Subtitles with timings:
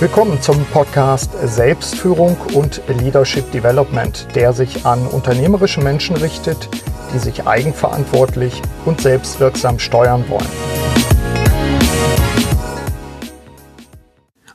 [0.00, 6.68] Willkommen zum Podcast Selbstführung und Leadership Development, der sich an unternehmerische Menschen richtet,
[7.12, 10.46] die sich eigenverantwortlich und selbstwirksam steuern wollen.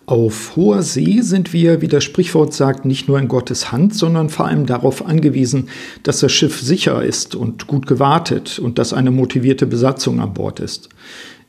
[0.05, 4.29] Auf hoher See sind wir, wie das Sprichwort sagt, nicht nur in Gottes Hand, sondern
[4.29, 5.67] vor allem darauf angewiesen,
[6.03, 10.61] dass das Schiff sicher ist und gut gewartet und dass eine motivierte Besatzung an Bord
[10.61, 10.87] ist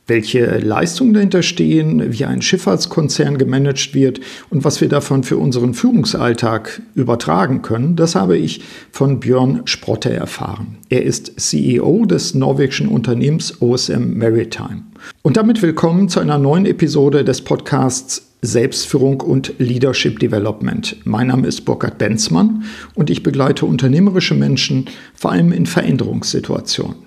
[0.07, 4.19] welche Leistungen dahinter stehen, wie ein Schifffahrtskonzern gemanagt wird
[4.49, 10.13] und was wir davon für unseren Führungsalltag übertragen können, das habe ich von Björn Sprotte
[10.13, 10.77] erfahren.
[10.89, 14.83] Er ist CEO des norwegischen Unternehmens OSM Maritime.
[15.23, 20.97] Und damit willkommen zu einer neuen Episode des Podcasts Selbstführung und Leadership Development.
[21.03, 26.97] Mein Name ist Burkhard Benzmann und ich begleite unternehmerische Menschen vor allem in Veränderungssituationen.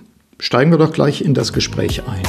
[0.41, 2.23] Steigen wir doch gleich in das Gespräch ein.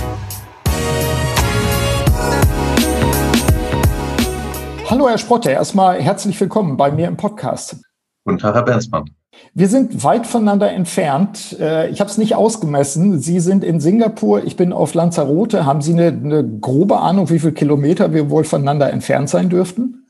[4.89, 7.79] Hallo Herr Sprotte, erstmal herzlich willkommen bei mir im Podcast.
[8.25, 9.07] Guten Tag, Herr Bernsmann.
[9.53, 11.55] Wir sind weit voneinander entfernt.
[11.59, 13.19] Äh, ich habe es nicht ausgemessen.
[13.19, 15.67] Sie sind in Singapur, ich bin auf Lanzarote.
[15.67, 20.07] Haben Sie eine, eine grobe Ahnung, wie viele Kilometer wir wohl voneinander entfernt sein dürften?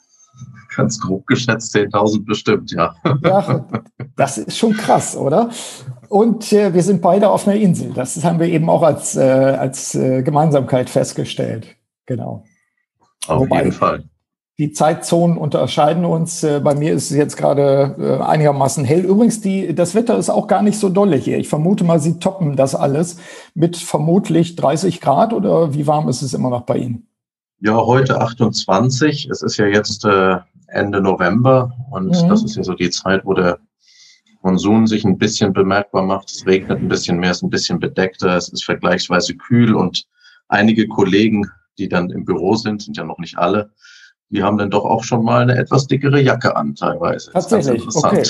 [0.77, 2.95] Ganz grob geschätzt 10.000 bestimmt, ja.
[3.21, 3.65] Ja,
[4.15, 5.49] das ist schon krass, oder?
[6.07, 7.91] Und äh, wir sind beide auf einer Insel.
[7.91, 11.75] Das haben wir eben auch als, äh, als äh, Gemeinsamkeit festgestellt.
[12.05, 12.45] Genau.
[13.27, 14.05] Auf Wobei, jeden Fall.
[14.59, 16.43] Die Zeitzonen unterscheiden uns.
[16.43, 19.05] Äh, bei mir ist es jetzt gerade äh, einigermaßen hell.
[19.05, 21.37] Übrigens, die, das Wetter ist auch gar nicht so dolle hier.
[21.37, 23.15] Ich vermute mal, Sie toppen das alles
[23.55, 27.07] mit vermutlich 30 Grad oder wie warm ist es immer noch bei Ihnen?
[27.61, 29.29] Ja, heute 28.
[29.31, 32.27] Es ist ja jetzt äh, Ende November und mhm.
[32.27, 33.59] das ist ja so die Zeit, wo der
[34.41, 36.29] Monsun sich ein bisschen bemerkbar macht.
[36.31, 40.03] Es regnet ein bisschen mehr, es ist ein bisschen bedeckter, es ist vergleichsweise kühl und
[40.49, 43.71] einige Kollegen, die dann im Büro sind, sind ja noch nicht alle,
[44.29, 47.31] die haben dann doch auch schon mal eine etwas dickere Jacke an teilweise.
[47.31, 48.23] Tatsächlich, okay.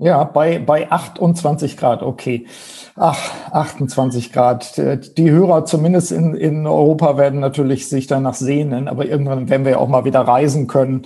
[0.00, 2.46] Ja, bei, bei 28 Grad, okay.
[2.94, 3.18] Ach,
[3.50, 4.76] 28 Grad.
[5.18, 9.72] Die Hörer zumindest in, in Europa werden natürlich sich danach sehnen, aber irgendwann werden wir
[9.72, 11.02] ja auch mal wieder reisen können,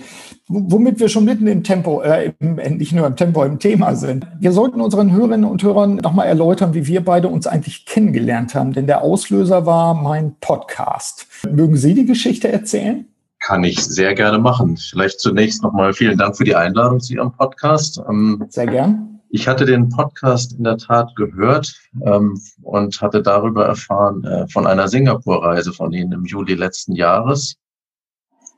[0.47, 4.27] womit wir schon mitten im Tempo, äh, im, nicht nur im Tempo, im Thema sind.
[4.39, 8.73] Wir sollten unseren Hörerinnen und Hörern nochmal erläutern, wie wir beide uns eigentlich kennengelernt haben,
[8.73, 11.25] denn der Auslöser war mein Podcast.
[11.49, 13.07] Mögen Sie die Geschichte erzählen?
[13.43, 14.77] Kann ich sehr gerne machen.
[14.77, 18.01] Vielleicht zunächst nochmal vielen Dank für die Einladung zu Ihrem Podcast.
[18.09, 19.19] Ähm, sehr gern.
[19.31, 24.65] Ich hatte den Podcast in der Tat gehört ähm, und hatte darüber erfahren äh, von
[24.65, 27.57] einer Singapur-Reise von Ihnen im Juli letzten Jahres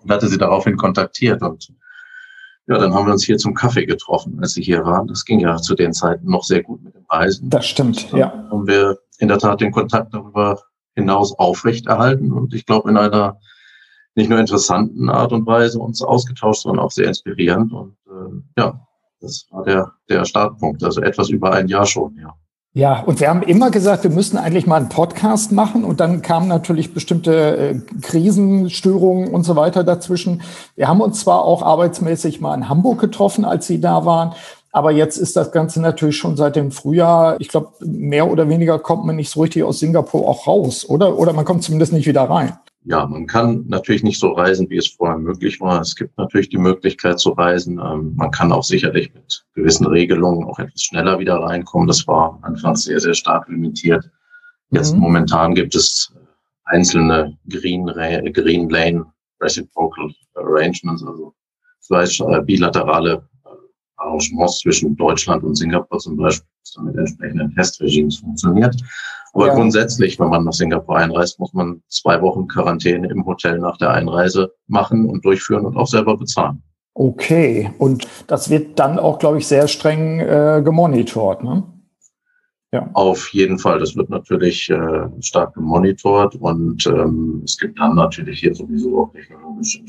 [0.04, 1.42] und hatte Sie daraufhin kontaktiert.
[1.42, 1.74] Und
[2.68, 5.08] ja, dann haben wir uns hier zum Kaffee getroffen, als Sie hier waren.
[5.08, 7.50] Das ging ja zu den Zeiten noch sehr gut mit dem Reisen.
[7.50, 8.32] Das stimmt, ja.
[8.52, 10.62] Haben wir in der Tat den Kontakt darüber
[10.94, 13.40] hinaus aufrechterhalten und ich glaube in einer
[14.16, 17.74] nicht nur interessanten Art und Weise uns ausgetauscht, sondern auch sehr inspirierend.
[17.74, 18.80] Und äh, ja,
[19.20, 22.34] das war der, der Startpunkt, also etwas über ein Jahr schon, ja.
[22.78, 26.22] Ja, und wir haben immer gesagt, wir müssen eigentlich mal einen Podcast machen und dann
[26.22, 30.42] kamen natürlich bestimmte äh, Krisenstörungen und so weiter dazwischen.
[30.76, 34.34] Wir haben uns zwar auch arbeitsmäßig mal in Hamburg getroffen, als Sie da waren,
[34.74, 38.78] aber jetzt ist das Ganze natürlich schon seit dem Frühjahr, ich glaube, mehr oder weniger
[38.78, 41.18] kommt man nicht so richtig aus Singapur auch raus, oder?
[41.18, 42.58] Oder man kommt zumindest nicht wieder rein
[42.88, 45.82] ja, man kann natürlich nicht so reisen, wie es vorher möglich war.
[45.82, 47.80] Es gibt natürlich die Möglichkeit zu reisen.
[47.80, 51.88] Ähm, man kann auch sicherlich mit gewissen Regelungen auch etwas schneller wieder reinkommen.
[51.88, 54.10] Das war anfangs sehr, sehr stark limitiert.
[54.70, 55.00] Jetzt mhm.
[55.00, 56.14] momentan gibt es
[56.66, 59.06] einzelne Green, Green Lane
[59.42, 61.34] Reciprocal Arrangements, also
[61.92, 63.50] heißt äh, bilaterale äh,
[63.98, 68.76] Arrangements zwischen Deutschland und Singapur zum Beispiel, das mit entsprechenden Testregimes funktioniert.
[69.36, 69.54] Aber ja.
[69.54, 73.92] grundsätzlich, wenn man nach Singapur einreist, muss man zwei Wochen Quarantäne im Hotel nach der
[73.92, 76.64] Einreise machen und durchführen und auch selber bezahlen.
[76.94, 81.64] Okay, und das wird dann auch, glaube ich, sehr streng äh, gemonitort, ne?
[82.72, 82.90] Ja.
[82.94, 88.40] Auf jeden Fall, das wird natürlich äh, stark gemonitort und ähm, es gibt dann natürlich
[88.40, 89.82] hier sowieso auch technologische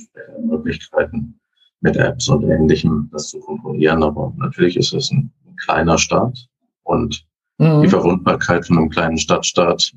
[0.44, 1.38] Möglichkeiten
[1.81, 4.03] mit Apps und Ähnlichem, das zu kontrollieren.
[4.03, 6.49] Aber natürlich ist es ein, ein kleiner Staat
[6.82, 7.25] und
[7.58, 7.82] Mhm.
[7.82, 9.93] Die Verwundbarkeit von einem kleinen Stadtstaat,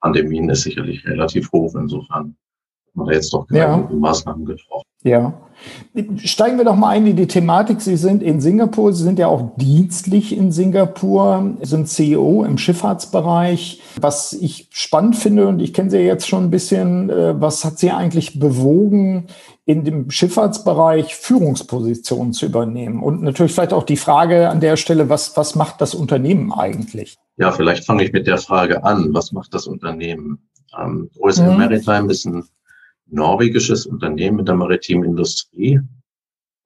[0.00, 1.74] Pandemien ist sicherlich relativ hoch.
[1.74, 2.36] Insofern
[2.94, 3.76] man da jetzt doch ja.
[3.76, 4.84] Maßnahmen getroffen.
[5.02, 5.34] Ja.
[6.16, 7.80] Steigen wir doch mal ein in die Thematik.
[7.80, 13.82] Sie sind in Singapur, Sie sind ja auch dienstlich in Singapur, sind CEO im Schifffahrtsbereich.
[14.00, 17.78] Was ich spannend finde, und ich kenne Sie jetzt schon ein bisschen, äh, was hat
[17.78, 19.26] Sie eigentlich bewogen,
[19.66, 23.02] in dem Schifffahrtsbereich Führungspositionen zu übernehmen?
[23.02, 27.16] Und natürlich vielleicht auch die Frage an der Stelle, was, was macht das Unternehmen eigentlich?
[27.36, 29.12] Ja, vielleicht fange ich mit der Frage an.
[29.12, 30.38] Was macht das Unternehmen?
[30.78, 31.58] Ähm, OSM mhm.
[31.58, 32.44] Maritime ist ein
[33.06, 35.80] norwegisches Unternehmen in der maritimen Industrie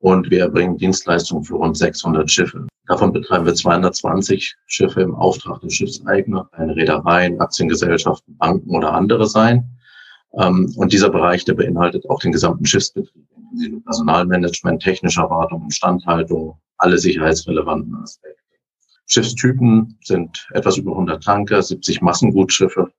[0.00, 2.66] und wir erbringen Dienstleistungen für rund 600 Schiffe.
[2.86, 9.26] Davon betreiben wir 220 Schiffe im Auftrag der Schiffseigner, eine Reedereien, Aktiengesellschaften, Banken oder andere
[9.26, 9.77] sein.
[10.34, 16.58] Ähm, und dieser Bereich, der beinhaltet auch den gesamten Schiffsbetrieb, inklusive Personalmanagement, technischer Wartung, Instandhaltung,
[16.76, 18.38] alle sicherheitsrelevanten Aspekte.
[19.06, 22.92] Schiffstypen sind etwas über 100 Tanker, 70 Massengutschiffe,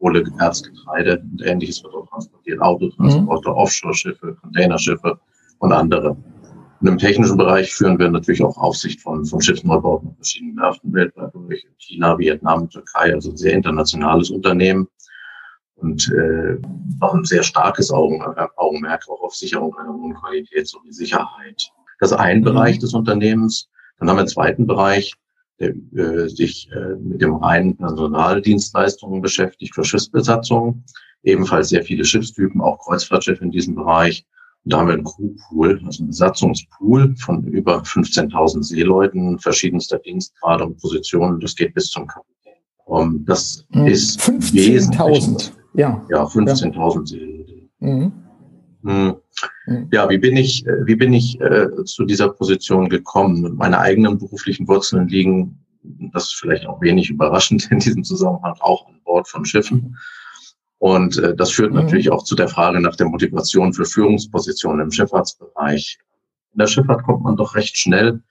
[0.00, 3.54] Kohle, Erz, Getreide und ähnliches wird auch transportiert, Autotransporte, mhm.
[3.54, 5.18] Offshore-Schiffe, Containerschiffe
[5.58, 6.16] und andere.
[6.80, 10.92] Und im technischen Bereich führen wir natürlich auch Aufsicht von, von Schiffsneubauten in verschiedenen Werften
[10.92, 11.66] weltweit durch.
[11.78, 14.88] China, Vietnam, Türkei, also ein sehr internationales Unternehmen.
[15.76, 16.56] Und äh,
[17.00, 21.70] auch ein sehr starkes Augenmerk, auch auf Sicherung einer hohen Qualität sowie Sicherheit.
[22.00, 22.42] Das ist ein.
[22.42, 23.68] Bereich des Unternehmens.
[23.98, 25.14] Dann haben wir einen zweiten Bereich,
[25.60, 30.84] der äh, sich äh, mit dem reinen Personaldienstleistungen beschäftigt für Schiffsbesatzungen.
[31.22, 34.26] Ebenfalls sehr viele Schiffstypen, auch Kreuzfahrtschiffe in diesem Bereich.
[34.66, 40.80] Da haben wir einen Crewpool, also einen Besatzungspool von über 15.000 Seeleuten, verschiedenster Dienstgrade und
[40.80, 41.38] Positionen.
[41.40, 42.54] Das geht bis zum Kapitän.
[42.86, 43.86] Um, das mhm.
[43.86, 45.52] ist 15.000.
[45.74, 46.04] Ja.
[46.08, 47.88] Ja, 15.000 ja.
[47.88, 48.12] Mhm.
[48.82, 49.16] Hm.
[49.66, 49.88] mhm.
[49.92, 53.54] Ja, wie bin ich, äh, wie bin ich äh, zu dieser Position gekommen?
[53.56, 58.86] Meine eigenen beruflichen Wurzeln liegen, das ist vielleicht auch wenig überraschend in diesem Zusammenhang, auch
[58.88, 59.96] an Bord von Schiffen.
[60.78, 61.80] Und äh, das führt mhm.
[61.80, 65.98] natürlich auch zu der Frage nach der Motivation für Führungspositionen im Schifffahrtsbereich.
[66.52, 68.22] In der Schifffahrt kommt man doch recht schnell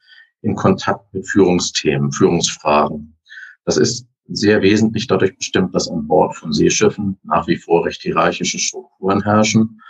[0.41, 3.17] in Kontakt mit Führungsthemen, Führungsfragen.
[3.65, 8.01] Das ist sehr wesentlich dadurch bestimmt, dass an Bord von Seeschiffen nach wie vor recht
[8.01, 9.81] hierarchische Strukturen herrschen.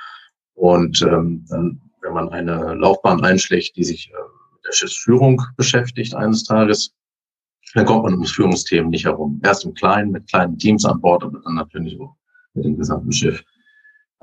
[0.55, 4.13] Und ähm, dann, wenn man eine Laufbahn einschlägt, die sich äh,
[4.53, 6.93] mit der Schiffsführung beschäftigt eines Tages,
[7.73, 9.39] dann kommt man ums Führungsthemen nicht herum.
[9.43, 12.15] Erst im Kleinen, mit kleinen Teams an Bord, aber dann natürlich auch
[12.53, 13.43] mit dem gesamten Schiff.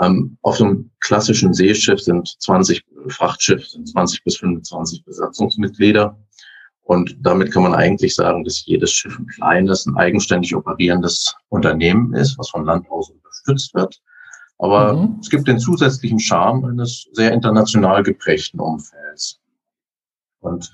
[0.00, 6.18] Ähm, auf einem klassischen Seeschiff sind 20 Frachtschiff, sind 20 bis 25 Besatzungsmitglieder.
[6.90, 12.12] Und damit kann man eigentlich sagen, dass jedes Schiff ein kleines, ein eigenständig operierendes Unternehmen
[12.14, 14.02] ist, was von Land aus unterstützt wird.
[14.58, 15.18] Aber mhm.
[15.20, 19.38] es gibt den zusätzlichen Charme eines sehr international geprägten Umfelds.
[20.40, 20.72] Und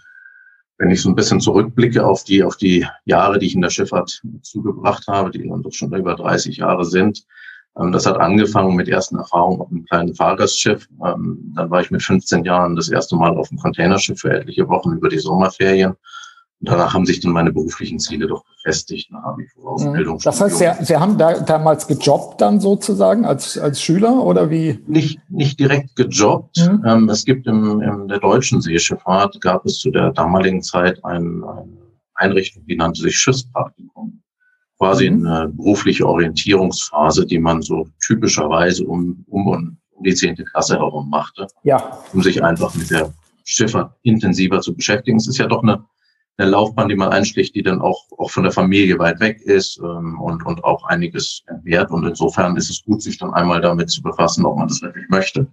[0.78, 3.68] wenn ich so ein bisschen zurückblicke auf die, auf die Jahre, die ich in der
[3.68, 7.26] Schifffahrt zugebracht habe, die dann doch schon über 30 Jahre sind,
[7.76, 10.88] das hat angefangen mit ersten Erfahrungen auf einem kleinen Fahrgastschiff.
[11.04, 14.66] Ähm, dann war ich mit 15 Jahren das erste Mal auf einem Containerschiff für etliche
[14.68, 15.90] Wochen über die Sommerferien.
[16.60, 20.84] Und danach haben sich dann meine beruflichen Ziele doch befestigt, nach Abitur, Das heißt, Sie,
[20.84, 24.82] Sie haben da, damals gejobbt dann sozusagen als, als Schüler oder wie?
[24.86, 26.56] Nicht, nicht direkt gejobbt.
[26.56, 26.82] Mhm.
[26.86, 31.44] Ähm, es gibt im, in der deutschen Seeschifffahrt, gab es zu der damaligen Zeit ein,
[31.44, 31.68] eine
[32.14, 34.22] Einrichtung, die nannte sich Schiffspraktikum
[34.78, 35.26] quasi mhm.
[35.26, 41.46] eine berufliche Orientierungsphase, die man so typischerweise um, um, um die zehnte Klasse herum machte,
[41.62, 41.98] ja.
[42.12, 43.12] um sich einfach mit der
[43.44, 45.16] Schifffahrt intensiver zu beschäftigen.
[45.18, 45.84] Es ist ja doch eine,
[46.36, 49.78] eine Laufbahn, die man einschlägt, die dann auch, auch von der Familie weit weg ist
[49.78, 51.90] ähm, und, und auch einiges entbehrt.
[51.90, 55.08] Und insofern ist es gut, sich dann einmal damit zu befassen, ob man das wirklich
[55.08, 55.46] möchte.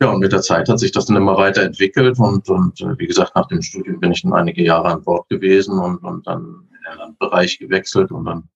[0.00, 3.06] Ja, und mit der Zeit hat sich das dann immer weiterentwickelt und, und äh, wie
[3.06, 6.40] gesagt, nach dem Studium bin ich dann einige Jahre an Bord gewesen und, und dann
[6.42, 8.48] in den Landbereich gewechselt und dann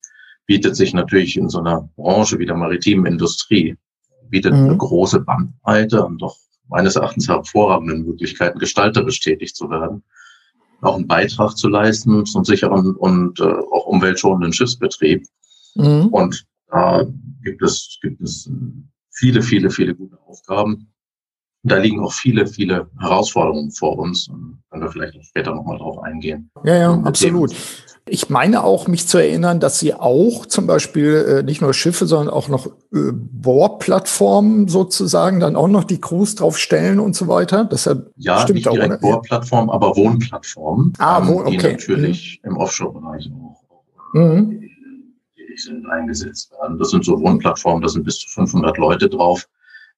[0.49, 3.77] bietet sich natürlich in so einer Branche wie der maritimen Industrie,
[4.31, 4.65] bietet mhm.
[4.65, 6.37] eine große Bandbreite und doch
[6.69, 10.03] meines Erachtens hervorragende Möglichkeiten, gestalterisch tätig zu werden,
[10.81, 15.27] auch einen Beitrag zu leisten zum sicheren und äh, auch umweltschonenden Schiffsbetrieb.
[15.75, 16.07] Mhm.
[16.07, 17.05] Und da
[17.43, 18.51] gibt es, gibt es
[19.11, 20.91] viele, viele, viele gute Aufgaben.
[21.69, 24.29] Da liegen auch viele, viele Herausforderungen vor uns.
[24.29, 26.51] Und können wir vielleicht später nochmal drauf eingehen.
[26.65, 27.55] Ja, ja, absolut.
[28.11, 32.07] Ich meine auch, mich zu erinnern, dass Sie auch zum Beispiel äh, nicht nur Schiffe,
[32.07, 37.29] sondern auch noch äh, Bohrplattformen sozusagen, dann auch noch die Crews drauf stellen und so
[37.29, 37.65] weiter.
[37.65, 39.01] Das ja, stimmt nicht direkt?
[39.01, 41.51] Bohrplattformen, aber Wohnplattformen, ah, ähm, okay.
[41.51, 42.51] die natürlich mhm.
[42.51, 44.63] im Offshore-Bereich auch mhm.
[45.91, 46.79] eingesetzt werden.
[46.79, 49.47] Das sind so Wohnplattformen, da sind bis zu 500 Leute drauf.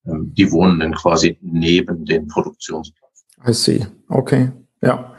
[0.06, 3.10] Ähm, die wohnen dann quasi neben den Produktionsplattformen.
[3.46, 3.86] I see.
[4.08, 4.50] Okay.
[4.82, 5.12] Ja.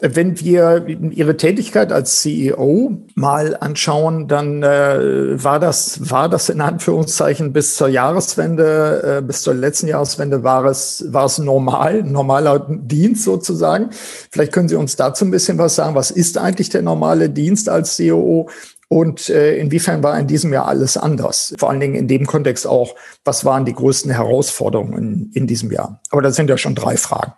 [0.00, 6.62] Wenn wir Ihre Tätigkeit als CEO mal anschauen, dann äh, war das, war das in
[6.62, 12.66] Anführungszeichen bis zur Jahreswende, äh, bis zur letzten Jahreswende war es, war es normal, normaler
[12.66, 13.90] Dienst sozusagen.
[14.30, 15.94] Vielleicht können Sie uns dazu ein bisschen was sagen.
[15.94, 18.48] Was ist eigentlich der normale Dienst als CEO?
[18.88, 21.54] Und äh, inwiefern war in diesem Jahr alles anders?
[21.58, 25.72] Vor allen Dingen in dem Kontext auch, was waren die größten Herausforderungen in, in diesem
[25.72, 26.00] Jahr?
[26.10, 27.32] Aber das sind ja schon drei Fragen.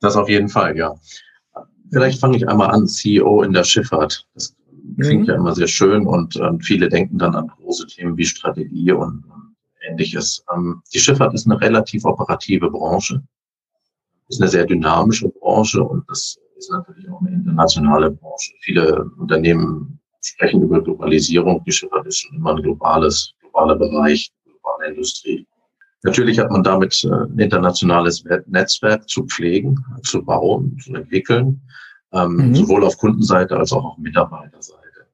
[0.00, 0.94] Das auf jeden Fall, ja.
[1.90, 4.26] Vielleicht fange ich einmal an, CEO in der Schifffahrt.
[4.34, 4.54] Das
[5.00, 5.28] klingt mhm.
[5.28, 9.24] ja immer sehr schön und, und, viele denken dann an große Themen wie Strategie und,
[9.24, 9.56] und
[9.88, 10.44] ähnliches.
[10.54, 13.22] Ähm, die Schifffahrt ist eine relativ operative Branche,
[14.28, 18.52] ist eine sehr dynamische Branche und das ist natürlich auch eine internationale Branche.
[18.60, 19.95] Viele Unternehmen
[20.28, 21.62] sprechen über Globalisierung.
[21.64, 25.46] Die Schifffahrt ist schon immer ein globales, globaler Bereich, globale Industrie.
[26.02, 31.60] Natürlich hat man damit äh, ein internationales Netzwerk zu pflegen, zu bauen, zu entwickeln,
[32.12, 32.54] ähm, mhm.
[32.54, 35.06] sowohl auf Kundenseite als auch auf Mitarbeiterseite.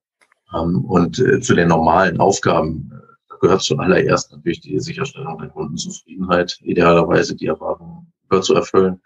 [0.54, 6.59] Ähm, und äh, zu den normalen Aufgaben äh, gehört zuallererst natürlich die Sicherstellung der Kundenzufriedenheit,
[6.62, 9.00] idealerweise die Erwartungen zu erfüllen,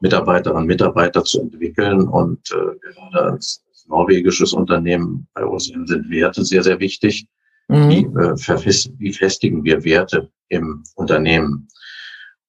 [0.00, 2.08] Mitarbeiterinnen und Mitarbeiter zu entwickeln.
[2.08, 7.26] Und gerade als norwegisches Unternehmen bei uns sind Werte sehr, sehr wichtig.
[7.68, 7.88] Mhm.
[7.88, 11.68] Wie, äh, wie festigen wir Werte im Unternehmen?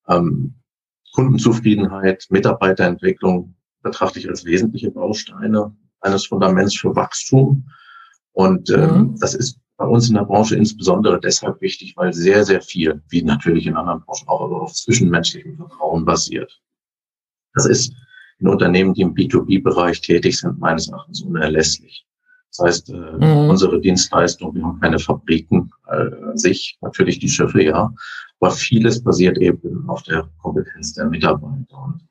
[0.08, 0.56] Ähm,
[1.14, 7.70] Kundenzufriedenheit, Mitarbeiterentwicklung betrachte ich als wesentliche Bausteine eines Fundaments für Wachstum.
[8.32, 9.16] Und ähm, mhm.
[9.20, 13.24] das ist bei uns in der Branche insbesondere deshalb wichtig, weil sehr, sehr viel, wie
[13.24, 16.62] natürlich in anderen Branchen auch, aber auf zwischenmenschlichem Vertrauen basiert.
[17.54, 17.94] Das ist
[18.42, 22.06] in Unternehmen, die im B2B-Bereich tätig sind, meines Erachtens unerlässlich.
[22.50, 23.50] Das heißt, äh, mhm.
[23.50, 27.94] unsere Dienstleistung, wir haben keine Fabriken äh, an sich, natürlich die Schiffe, ja,
[28.40, 31.78] aber vieles basiert eben auf der Kompetenz der Mitarbeiter.
[31.78, 32.02] Und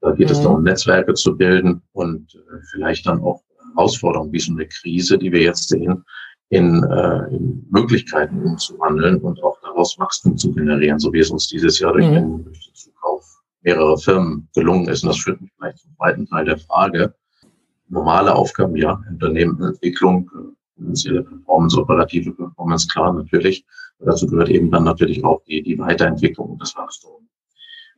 [0.00, 0.32] da geht mhm.
[0.32, 3.42] es darum, Netzwerke zu bilden und äh, vielleicht dann auch
[3.74, 6.04] Herausforderungen wie so eine Krise, die wir jetzt sehen,
[6.50, 11.48] in, äh, in Möglichkeiten umzuwandeln und auch daraus Wachstum zu generieren, so wie es uns
[11.48, 12.14] dieses Jahr durch, mhm.
[12.14, 15.02] den, durch den Zukauf mehrerer Firmen gelungen ist.
[15.02, 15.50] Und das führt mich
[16.04, 17.14] zweiten Teil der Frage.
[17.88, 20.30] Normale Aufgaben, ja, Unternehmensentwicklung,
[20.76, 23.64] finanzielle Performance, operative Performance, klar, natürlich.
[23.98, 27.28] Und dazu gehört eben dann natürlich auch die, die Weiterentwicklung und das Wachstum.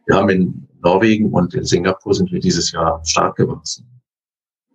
[0.07, 3.89] Wir haben in Norwegen und in Singapur sind wir dieses Jahr stark gewachsen.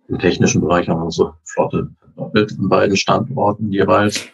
[0.08, 4.28] Im technischen Bereich haben wir unsere Flotte verdoppelt in beiden Standorten jeweils.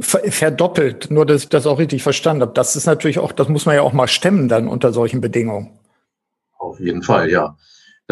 [0.00, 2.52] Verdoppelt, nur dass ich das auch richtig verstanden habe.
[2.54, 5.78] Das ist natürlich auch, das muss man ja auch mal stemmen dann unter solchen Bedingungen.
[6.58, 7.56] Auf jeden Fall, ja.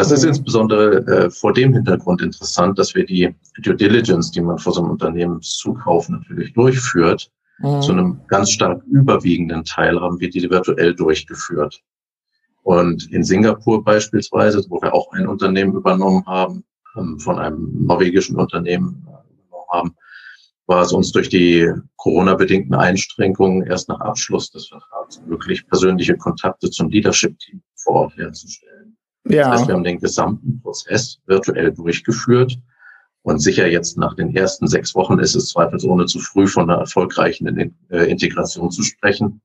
[0.00, 0.14] Das mhm.
[0.14, 4.72] ist insbesondere äh, vor dem Hintergrund interessant, dass wir die Due Diligence, die man vor
[4.72, 7.82] so einem Unternehmenszukauf natürlich durchführt, mhm.
[7.82, 11.82] zu einem ganz stark überwiegenden Teil haben wir die virtuell durchgeführt.
[12.62, 16.64] Und in Singapur beispielsweise, wo wir auch ein Unternehmen übernommen haben,
[16.96, 19.94] ähm, von einem norwegischen Unternehmen übernommen haben,
[20.66, 26.70] war es uns durch die Corona-bedingten Einschränkungen erst nach Abschluss des Vertrags möglich, persönliche Kontakte
[26.70, 28.79] zum Leadership-Team vor Ort herzustellen.
[29.32, 29.50] Ja.
[29.50, 32.58] Das heißt, wir haben den gesamten Prozess virtuell durchgeführt.
[33.22, 36.80] Und sicher jetzt nach den ersten sechs Wochen ist es zweifelsohne zu früh von einer
[36.80, 39.42] erfolgreichen äh, Integration zu sprechen.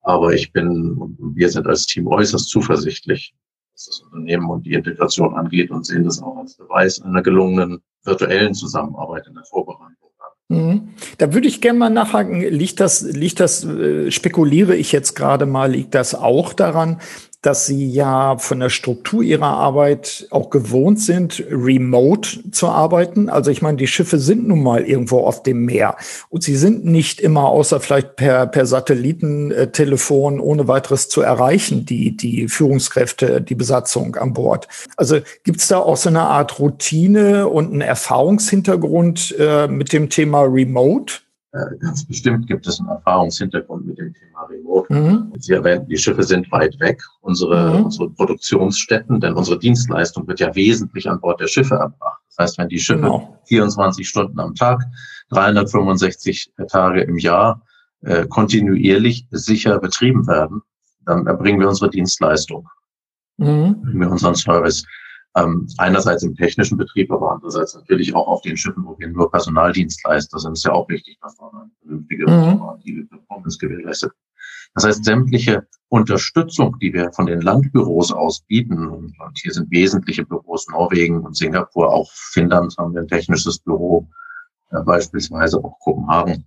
[0.00, 3.34] Aber ich bin, wir sind als Team äußerst zuversichtlich,
[3.74, 7.82] was das Unternehmen und die Integration angeht und sehen das auch als Beweis einer gelungenen
[8.04, 10.04] virtuellen Zusammenarbeit in der Vorbereitung.
[10.48, 10.90] Mhm.
[11.18, 15.46] Da würde ich gerne mal nachhaken, liegt das, liegt das, äh, spekuliere ich jetzt gerade
[15.46, 17.00] mal, liegt das auch daran,
[17.44, 23.28] dass sie ja von der Struktur ihrer Arbeit auch gewohnt sind, remote zu arbeiten.
[23.28, 25.96] Also ich meine, die Schiffe sind nun mal irgendwo auf dem Meer
[26.30, 32.16] und sie sind nicht immer außer vielleicht per, per Satellitentelefon ohne weiteres zu erreichen, die,
[32.16, 34.66] die Führungskräfte, die Besatzung an Bord.
[34.96, 40.08] Also gibt es da auch so eine Art Routine und einen Erfahrungshintergrund äh, mit dem
[40.08, 41.16] Thema Remote?
[41.54, 44.92] Äh, ganz bestimmt gibt es einen Erfahrungshintergrund mit dem Thema Remote.
[44.92, 45.32] Mhm.
[45.38, 47.84] Sie erwähnten, die Schiffe sind weit weg, unsere, mhm.
[47.84, 52.20] unsere Produktionsstätten, denn unsere Dienstleistung wird ja wesentlich an Bord der Schiffe erbracht.
[52.30, 53.40] Das heißt, wenn die Schiffe genau.
[53.44, 54.80] 24 Stunden am Tag,
[55.30, 57.62] 365 Tage im Jahr
[58.00, 60.60] äh, kontinuierlich sicher betrieben werden,
[61.06, 62.68] dann erbringen wir unsere Dienstleistung,
[63.36, 63.76] mhm.
[63.84, 64.84] wir unseren Service.
[65.36, 69.30] Ähm, einerseits im technischen Betrieb, aber andererseits natürlich auch auf den Schiffen, wo wir nur
[69.30, 70.52] Personaldienstleister sind.
[70.52, 73.08] ist ja auch wichtig, dass man eine vernünftige mhm.
[73.08, 74.12] Performance gewährleistet.
[74.74, 80.24] Das heißt, sämtliche Unterstützung, die wir von den Landbüros aus bieten, und hier sind wesentliche
[80.24, 84.08] Büros Norwegen und Singapur, auch Finnland haben wir ein technisches Büro,
[84.70, 86.46] äh, beispielsweise auch Kopenhagen.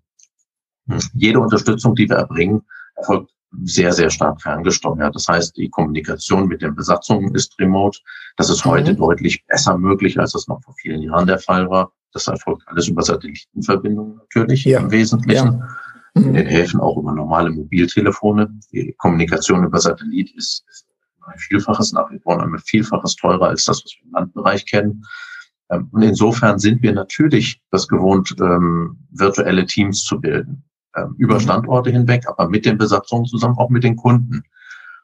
[1.13, 2.62] Jede Unterstützung, die wir erbringen,
[2.96, 3.32] erfolgt
[3.63, 5.16] sehr, sehr stark ferngesteuert.
[5.16, 8.00] Das heißt, die Kommunikation mit den Besatzungen ist remote.
[8.36, 8.98] Das ist heute mhm.
[8.98, 11.92] deutlich besser möglich, als das noch vor vielen Jahren der Fall war.
[12.13, 14.80] Das erfolgt alles über Satellitenverbindungen natürlich ja.
[14.80, 15.60] im Wesentlichen.
[15.60, 15.77] Ja.
[16.16, 16.24] Mhm.
[16.27, 18.50] In den Häfen auch über normale Mobiltelefone.
[18.72, 20.88] Die Kommunikation über Satellit ist, ist
[21.25, 25.04] ein Vielfaches nach wie vor ein Vielfaches teurer als das, was wir im Landbereich kennen.
[25.70, 30.63] Ähm, und insofern sind wir natürlich das gewohnt, ähm, virtuelle Teams zu bilden
[31.18, 31.39] über mhm.
[31.39, 34.44] Standorte hinweg, aber mit den Besatzungen zusammen, auch mit den Kunden.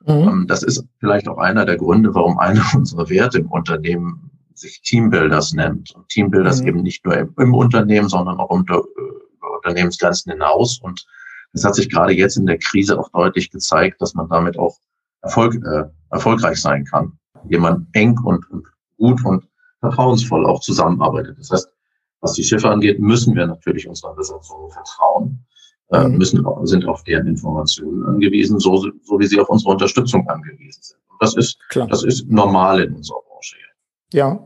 [0.05, 0.27] Mhm.
[0.27, 4.81] Ähm, das ist vielleicht auch einer der Gründe, warum einer unserer Werte im Unternehmen sich
[4.81, 5.93] Teambuilders nennt.
[5.95, 6.67] Und Teambuilders mhm.
[6.67, 10.79] eben nicht nur im, Unternehmen, sondern auch unter, äh, über Unternehmensgrenzen hinaus.
[10.79, 11.05] Und
[11.53, 14.77] Es hat sich gerade jetzt in der Krise auch deutlich gezeigt, dass man damit auch
[15.21, 19.47] Erfolg, äh, erfolgreich sein kann, indem man eng und, und gut und
[19.79, 21.37] vertrauensvoll auch zusammenarbeitet.
[21.39, 21.69] Das heißt,
[22.21, 25.45] was die Schiffe angeht, müssen wir natürlich unserer Besatzung vertrauen,
[25.91, 26.17] äh, mhm.
[26.17, 30.99] müssen, sind auf deren Informationen angewiesen, so, so wie sie auf unsere Unterstützung angewiesen sind.
[31.09, 31.87] Und das ist, Klar.
[31.87, 33.57] das ist normal in unserer Branche.
[34.11, 34.39] Ja,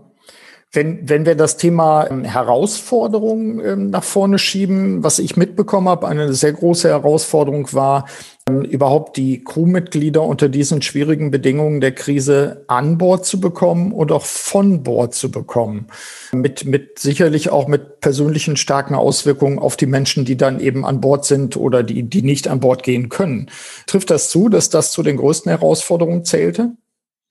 [0.72, 6.08] wenn, wenn wir das Thema ähm, Herausforderungen ähm, nach vorne schieben, was ich mitbekommen habe,
[6.08, 8.06] eine sehr große Herausforderung war,
[8.48, 14.26] überhaupt die Crewmitglieder unter diesen schwierigen Bedingungen der Krise an Bord zu bekommen und auch
[14.26, 15.88] von Bord zu bekommen.
[16.32, 21.02] Mit, mit sicherlich auch mit persönlichen starken Auswirkungen auf die Menschen, die dann eben an
[21.02, 23.50] Bord sind oder die, die nicht an Bord gehen können.
[23.86, 26.72] Trifft das zu, dass das zu den größten Herausforderungen zählte?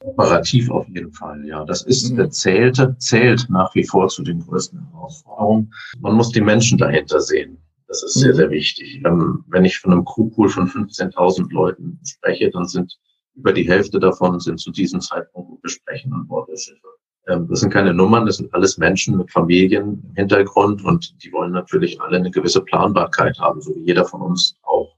[0.00, 1.64] Operativ auf jeden Fall, ja.
[1.64, 2.30] Das ist, mhm.
[2.30, 5.72] zählte, zählt nach wie vor zu den größten Herausforderungen.
[6.00, 7.58] Man muss die Menschen dahinter sehen.
[7.88, 8.36] Das ist sehr, mhm.
[8.36, 9.00] sehr wichtig.
[9.04, 12.98] Ähm, wenn ich von einem Crewpool von 15.000 Leuten spreche, dann sind
[13.34, 16.88] über die Hälfte davon sind zu diesem Zeitpunkt besprechen an Bord der Schiffe.
[17.28, 21.32] Ähm, das sind keine Nummern, das sind alles Menschen mit Familien im Hintergrund und die
[21.32, 24.96] wollen natürlich alle eine gewisse Planbarkeit haben, so wie jeder von uns auch.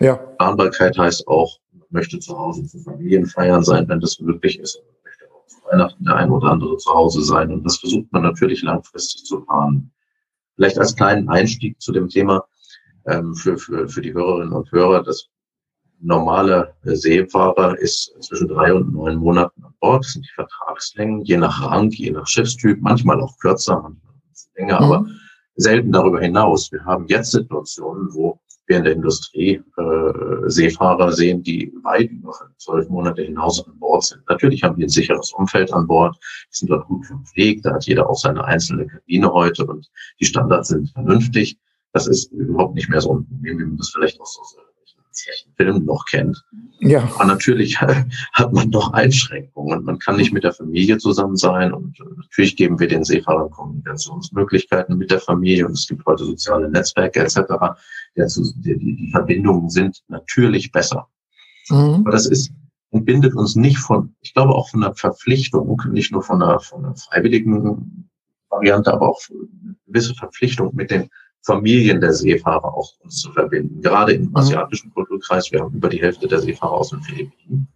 [0.00, 0.16] Ja.
[0.16, 1.58] Planbarkeit heißt auch,
[1.90, 4.76] möchte zu Hause zu Familienfeiern sein, wenn das möglich ist.
[4.76, 7.52] Und möchte auch zu Weihnachten der ein oder andere zu Hause sein.
[7.52, 9.92] Und das versucht man natürlich langfristig zu planen.
[10.60, 12.44] Vielleicht als kleinen Einstieg zu dem Thema
[13.06, 15.02] ähm, für, für, für die Hörerinnen und Hörer.
[15.02, 15.26] Das
[16.00, 20.04] normale Seefahrer ist zwischen drei und neun Monaten an Bord.
[20.04, 24.14] Das sind die Vertragslängen, je nach Rang, je nach Schiffstyp, manchmal auch kürzer, manchmal
[24.54, 24.84] länger, mhm.
[24.84, 25.06] aber
[25.56, 26.70] selten darüber hinaus.
[26.70, 28.38] Wir haben jetzt Situationen, wo
[28.70, 34.04] wir in der Industrie äh, Seefahrer sehen, die weit über zwölf Monate hinaus an Bord
[34.04, 34.22] sind.
[34.28, 36.16] Natürlich haben wir ein sicheres Umfeld an Bord,
[36.50, 40.24] die sind dort gut verpflegt, da hat jeder auch seine einzelne Kabine heute und die
[40.24, 41.58] Standards sind vernünftig.
[41.92, 44.42] Das ist überhaupt nicht mehr so ein Problem, wie man das vielleicht auch so
[45.56, 46.42] Filmen noch kennt.
[46.80, 47.02] Ja.
[47.14, 47.80] Aber natürlich
[48.32, 49.84] hat man doch Einschränkungen.
[49.84, 53.50] Man kann nicht mit der Familie zusammen sein und äh, natürlich geben wir den Seefahrern
[53.50, 57.40] Kommunikationsmöglichkeiten mit der Familie und es gibt heute soziale Netzwerke etc.
[58.16, 61.08] Die, die, die Verbindungen sind natürlich besser.
[61.68, 62.02] Mhm.
[62.04, 62.52] Aber das ist
[62.90, 66.60] und bindet uns nicht von, ich glaube auch von einer Verpflichtung, nicht nur von einer,
[66.60, 68.10] von einer freiwilligen
[68.48, 69.20] Variante, aber auch
[69.86, 71.08] gewisse Verpflichtung mit den
[71.42, 73.80] Familien der Seefahrer auch uns zu verbinden.
[73.80, 74.36] Gerade im mhm.
[74.36, 77.68] asiatischen Kulturkreis, wir haben über die Hälfte der Seefahrer aus den Philippinen.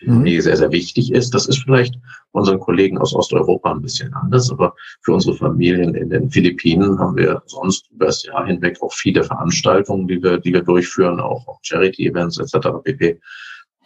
[0.00, 0.40] Die mhm.
[0.40, 1.32] sehr, sehr wichtig ist.
[1.34, 1.94] Das ist vielleicht
[2.32, 7.16] unseren Kollegen aus Osteuropa ein bisschen anders, aber für unsere Familien in den Philippinen haben
[7.16, 11.46] wir sonst über das Jahr hinweg auch viele Veranstaltungen, die wir, die wir durchführen, auch,
[11.46, 12.68] auch Charity-Events etc.
[12.82, 13.20] pp.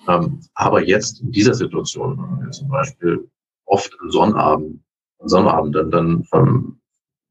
[0.08, 3.28] Ähm, aber jetzt in dieser Situation haben wir zum Beispiel
[3.66, 4.80] oft am Sonnabend,
[5.18, 6.77] am Sonnabend dann, dann vom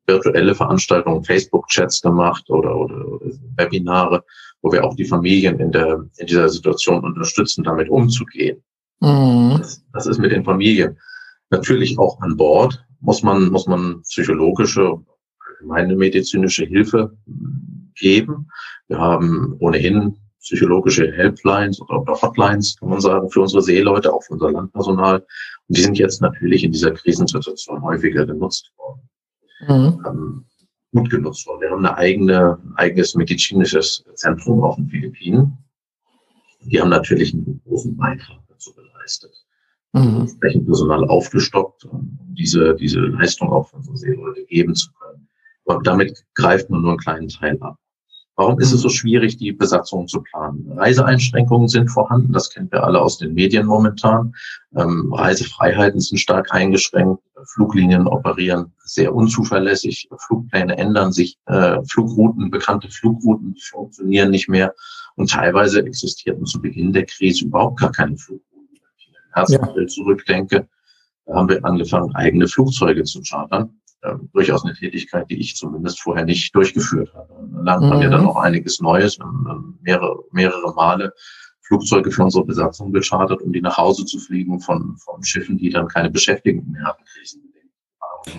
[0.07, 3.25] virtuelle Veranstaltungen, Facebook-Chats gemacht oder, oder, oder
[3.57, 4.23] Webinare,
[4.61, 8.63] wo wir auch die Familien in, der, in dieser Situation unterstützen, damit umzugehen.
[9.01, 9.57] Mhm.
[9.57, 10.97] Das, das ist mit den Familien
[11.49, 12.83] natürlich auch an Bord.
[12.99, 14.97] Muss man, muss man psychologische,
[15.59, 17.15] allgemeine medizinische Hilfe
[17.95, 18.47] geben.
[18.87, 24.33] Wir haben ohnehin psychologische Helplines oder Hotlines, kann man sagen, für unsere Seeleute, auch für
[24.33, 25.17] unser Landpersonal.
[25.17, 29.07] Und die sind jetzt natürlich in dieser Krisensituation häufiger genutzt worden
[29.61, 30.03] mhm.
[30.05, 30.45] ähm,
[30.93, 31.61] gut genutzt worden.
[31.61, 35.57] Wir haben eine eigene, ein eigenes medizinisches Zentrum auf den Philippinen.
[36.61, 39.33] Die haben natürlich einen großen Beitrag dazu geleistet.
[39.93, 40.21] Mhm.
[40.21, 45.27] Entsprechend Personal aufgestockt, um diese, diese Leistung auch von so Seeleute geben zu können.
[45.65, 47.77] Aber damit greift man nur einen kleinen Teil ab.
[48.37, 50.71] Warum ist es so schwierig, die Besatzung zu planen?
[50.77, 54.35] Reiseeinschränkungen sind vorhanden, das kennen wir alle aus den Medien momentan.
[54.75, 62.91] Ähm, Reisefreiheiten sind stark eingeschränkt, Fluglinien operieren sehr unzuverlässig, Flugpläne ändern sich, äh, Flugrouten, bekannte
[62.91, 64.71] Flugrouten funktionieren nicht mehr
[65.15, 68.45] und teilweise existierten zu Beginn der Krise überhaupt gar keine Flugrouten.
[69.33, 69.87] Wenn ich in den ja.
[69.87, 70.67] zurückdenke,
[71.25, 76.01] da haben wir angefangen, eigene Flugzeuge zu chartern äh, durchaus eine Tätigkeit, die ich zumindest
[76.01, 77.33] vorher nicht durchgeführt habe.
[77.63, 78.03] Lernt man mhm.
[78.03, 79.17] ja dann noch einiges Neues,
[79.81, 81.13] mehrere, mehrere Male
[81.67, 85.69] Flugzeuge für unsere Besatzung gechartert, um die nach Hause zu fliegen von, von Schiffen, die
[85.69, 87.03] dann keine Beschäftigten mehr hatten.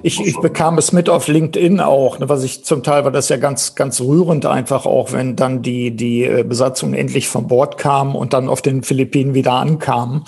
[0.02, 3.30] Ich, ich bekam es mit auf LinkedIn auch, ne, was ich zum Teil war das
[3.30, 7.78] ja ganz, ganz rührend einfach auch, wenn dann die, die äh, Besatzung endlich von Bord
[7.78, 10.24] kam und dann auf den Philippinen wieder ankam.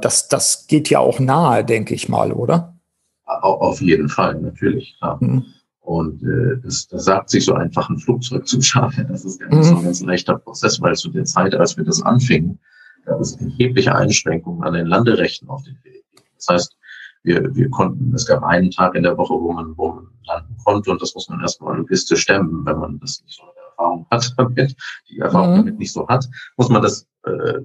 [0.00, 2.78] Das, das geht ja auch nahe, denke ich mal, oder?
[3.24, 5.18] Auf jeden Fall, natürlich, klar.
[5.20, 5.44] Mhm.
[5.80, 9.06] Und äh, das, das sagt sich so einfach, ein Flugzeug zu schaffen.
[9.08, 12.02] Das ist nicht so ein ganz leichter Prozess, weil zu der Zeit, als wir das
[12.02, 12.58] anfingen,
[13.04, 16.24] gab es erhebliche Einschränkungen an den Landerechten auf den Philippinen.
[16.36, 16.76] Das heißt,
[17.24, 20.56] wir, wir konnten, es gab einen Tag in der Woche, wo man, wo man landen
[20.64, 23.44] konnte und das muss man erstmal logistisch stemmen, wenn man das nicht so
[23.82, 24.76] Erfahrung hat damit,
[25.08, 25.56] die Erfahrung mhm.
[25.56, 27.60] damit nicht so hat, muss man das äh,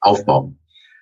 [0.00, 0.57] aufbauen.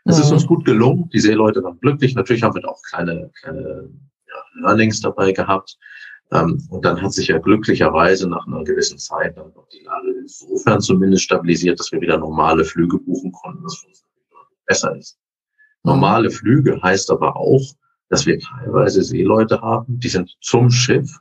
[0.06, 0.22] Es mhm.
[0.22, 1.08] ist uns gut gelungen.
[1.12, 2.14] Die Seeleute waren glücklich.
[2.14, 3.88] Natürlich haben wir da auch kleine, kleine
[4.28, 5.76] ja, Learnings dabei gehabt.
[6.32, 10.12] Ähm, und dann hat sich ja glücklicherweise nach einer gewissen Zeit dann auch die Lage
[10.20, 14.04] insofern zumindest stabilisiert, dass wir wieder normale Flüge buchen konnten, was für uns
[14.66, 15.18] besser ist.
[15.84, 17.62] Normale Flüge heißt aber auch,
[18.08, 21.20] dass wir teilweise Seeleute haben, die sind zum Schiff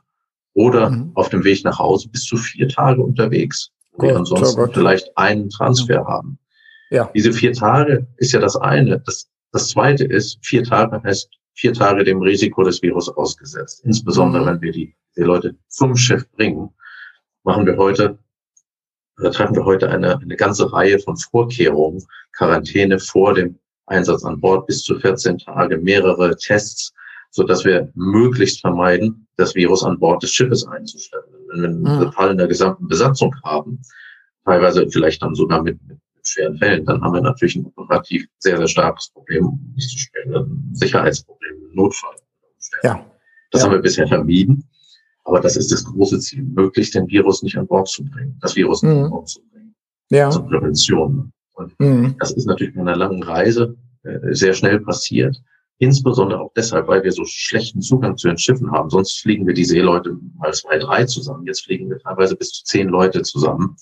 [0.54, 1.12] oder mhm.
[1.14, 5.16] auf dem Weg nach Hause bis zu vier Tage unterwegs, die Gott, ansonsten oh vielleicht
[5.16, 6.08] einen Transfer mhm.
[6.08, 6.38] haben.
[6.90, 7.10] Ja.
[7.14, 9.00] Diese vier Tage ist ja das eine.
[9.00, 13.82] Das, das zweite ist, vier Tage heißt vier Tage dem Risiko des Virus ausgesetzt.
[13.84, 14.46] Insbesondere, mhm.
[14.46, 16.70] wenn wir die, die Leute zum Schiff bringen,
[17.44, 18.18] machen wir heute,
[19.18, 24.40] oder treffen wir heute eine, eine ganze Reihe von Vorkehrungen, Quarantäne vor dem Einsatz an
[24.40, 26.92] Bord bis zu 14 Tage, mehrere Tests,
[27.30, 31.24] so dass wir möglichst vermeiden, das Virus an Bord des Schiffes einzustellen.
[31.48, 32.12] Wenn wir einen mhm.
[32.12, 33.80] Fall in der gesamten Besatzung haben,
[34.44, 38.56] teilweise vielleicht dann sogar mit, mit schweren Fällen, dann haben wir natürlich ein operativ sehr,
[38.58, 42.14] sehr starkes Problem, nicht zu sprechen, ein Sicherheitsproblem, ein Notfall.
[42.82, 43.04] Ja.
[43.50, 43.66] Das ja.
[43.66, 44.68] haben wir bisher vermieden.
[45.24, 48.54] Aber das ist das große Ziel, möglichst den Virus nicht an Bord zu bringen, das
[48.54, 49.04] Virus nicht mhm.
[49.04, 49.74] an Bord zu bringen.
[50.10, 50.30] Ja.
[50.30, 51.32] Zur Prävention.
[51.54, 52.14] Und mhm.
[52.20, 55.36] das ist natürlich mit einer langen Reise äh, sehr schnell passiert.
[55.78, 58.88] Insbesondere auch deshalb, weil wir so schlechten Zugang zu den Schiffen haben.
[58.88, 61.44] Sonst fliegen wir die Seeleute mal zwei, drei zusammen.
[61.44, 63.76] Jetzt fliegen wir teilweise bis zu zehn Leute zusammen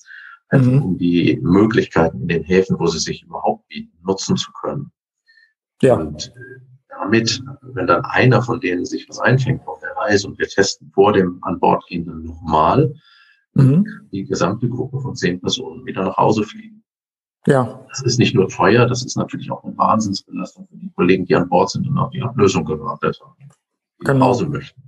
[0.63, 0.83] mhm.
[0.83, 4.91] um die Möglichkeiten in den Häfen, wo sie sich überhaupt bieten, nutzen zu können.
[5.83, 5.97] Ja.
[5.97, 10.39] Und äh, damit, wenn dann einer von denen sich was einfängt auf der Reise und
[10.39, 12.95] wir testen vor dem an Bord gehenden nochmal,
[13.55, 13.87] mhm.
[14.13, 16.83] die gesamte Gruppe von zehn Personen wieder nach Hause fliegen.
[17.47, 17.85] Ja.
[17.91, 21.35] Das ist nicht nur teuer, das ist natürlich auch eine Wahnsinnsbelastung für die Kollegen, die
[21.35, 24.19] an Bord sind und auf die Ablösung gewartet haben, die genau.
[24.19, 24.83] nach Hause möchten.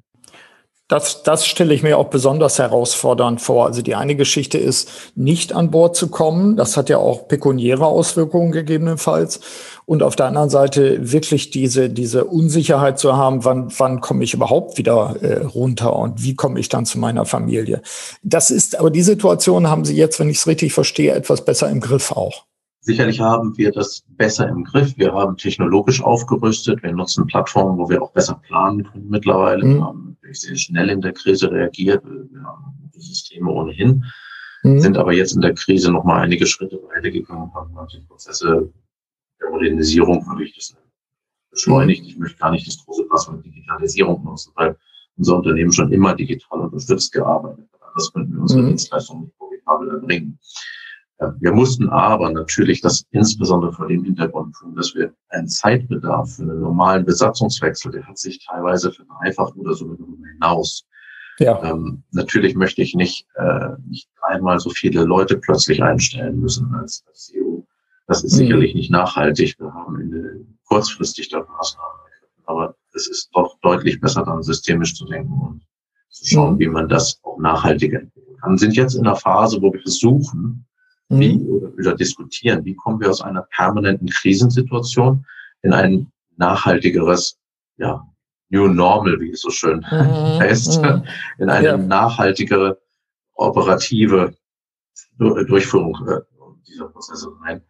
[0.88, 3.66] Das, das stelle ich mir auch besonders herausfordernd vor.
[3.66, 6.56] Also die eine Geschichte ist, nicht an Bord zu kommen.
[6.56, 9.40] Das hat ja auch pekuniäre Auswirkungen gegebenenfalls.
[9.84, 14.34] Und auf der anderen Seite wirklich diese, diese Unsicherheit zu haben, wann, wann komme ich
[14.34, 17.82] überhaupt wieder äh, runter und wie komme ich dann zu meiner Familie.
[18.22, 21.68] Das ist, aber die Situation haben Sie jetzt, wenn ich es richtig verstehe, etwas besser
[21.68, 22.44] im Griff auch.
[22.86, 24.96] Sicherlich haben wir das besser im Griff.
[24.96, 26.84] Wir haben technologisch aufgerüstet.
[26.84, 29.64] Wir nutzen Plattformen, wo wir auch besser planen können mittlerweile.
[29.64, 30.15] Mhm.
[30.26, 32.04] Natürlich sehr schnell in der Krise reagiert.
[32.04, 34.04] Wir haben die Systeme ohnehin,
[34.64, 34.80] mhm.
[34.80, 38.72] sind aber jetzt in der Krise noch mal einige Schritte weitergegangen, haben manche Prozesse
[39.40, 40.76] der Modernisierung, würde ich das
[41.52, 42.04] beschleunigt.
[42.06, 44.76] Ich möchte gar nicht das große Passwort Digitalisierung nutzen, weil
[45.16, 47.92] unser Unternehmen schon immer digital unterstützt gearbeitet hat.
[47.94, 48.68] Das könnten wir unsere mhm.
[48.68, 50.40] Dienstleistungen nicht profitabel erbringen.
[51.38, 56.42] Wir mussten aber natürlich das insbesondere vor dem Hintergrund tun, dass wir einen Zeitbedarf für
[56.42, 60.86] einen normalen Besatzungswechsel, der hat sich teilweise verdreifacht oder so darüber hinaus.
[61.38, 61.62] Ja.
[61.62, 67.02] Ähm, natürlich möchte ich nicht, äh, nicht einmal so viele Leute plötzlich einstellen müssen als,
[67.06, 67.66] als CEO.
[68.06, 68.36] Das ist mhm.
[68.36, 69.58] sicherlich nicht nachhaltig.
[69.58, 70.30] Wir haben in der,
[70.64, 72.00] kurzfristig da Maßnahmen.
[72.44, 75.62] Aber es ist doch deutlich besser, dann systemisch zu denken und
[76.10, 76.58] zu schauen, mhm.
[76.60, 78.52] wie man das auch nachhaltiger entwickeln kann.
[78.52, 80.66] Wir sind jetzt in einer Phase, wo wir versuchen,
[81.08, 81.48] wie, mhm.
[81.48, 85.24] oder wieder diskutieren, wie kommen wir aus einer permanenten Krisensituation
[85.62, 87.38] in ein nachhaltigeres,
[87.76, 88.04] ja,
[88.48, 89.82] New Normal, wie es so schön mhm.
[90.40, 91.04] heißt, mhm.
[91.38, 91.76] in eine ja.
[91.76, 92.78] nachhaltigere
[93.34, 94.34] operative
[95.18, 96.20] Durchführung äh,
[96.66, 97.62] dieser Prozesse rein.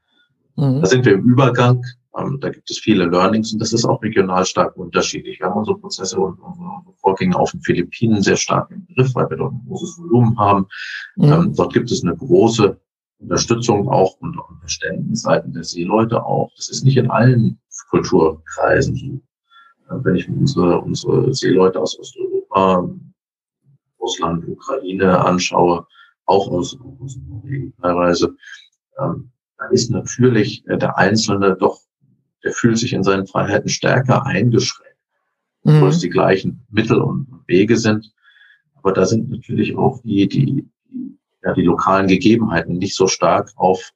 [0.57, 0.81] Mhm.
[0.81, 1.83] Da sind wir im Übergang.
[2.17, 5.41] Ähm, da gibt es viele Learnings und das ist auch regional stark unterschiedlich.
[5.41, 9.29] Wir haben unsere Prozesse und unsere Vorgänge auf den Philippinen sehr stark im Griff, weil
[9.31, 10.67] wir dort ein großes Volumen haben.
[11.17, 11.33] Mhm.
[11.33, 12.81] Ähm, dort gibt es eine große
[13.19, 16.51] Unterstützung auch und auch Verständnis seiten der Seeleute auch.
[16.57, 17.59] Das ist nicht in allen
[17.91, 19.21] Kulturkreisen so.
[20.03, 22.89] Wenn ich mir unsere, unsere Seeleute aus Osteuropa,
[24.01, 25.87] Russland, Ukraine anschaue,
[26.25, 28.37] auch aus, aus Norwegen teilweise,
[28.99, 31.81] ähm, dann ist natürlich äh, der Einzelne doch,
[32.43, 34.99] der fühlt sich in seinen Freiheiten stärker eingeschränkt,
[35.63, 35.81] mhm.
[35.81, 38.13] wo es die gleichen Mittel und Wege sind.
[38.75, 40.69] Aber da sind natürlich auch die, die
[41.47, 43.93] ja, die lokalen Gegebenheiten nicht so stark auf,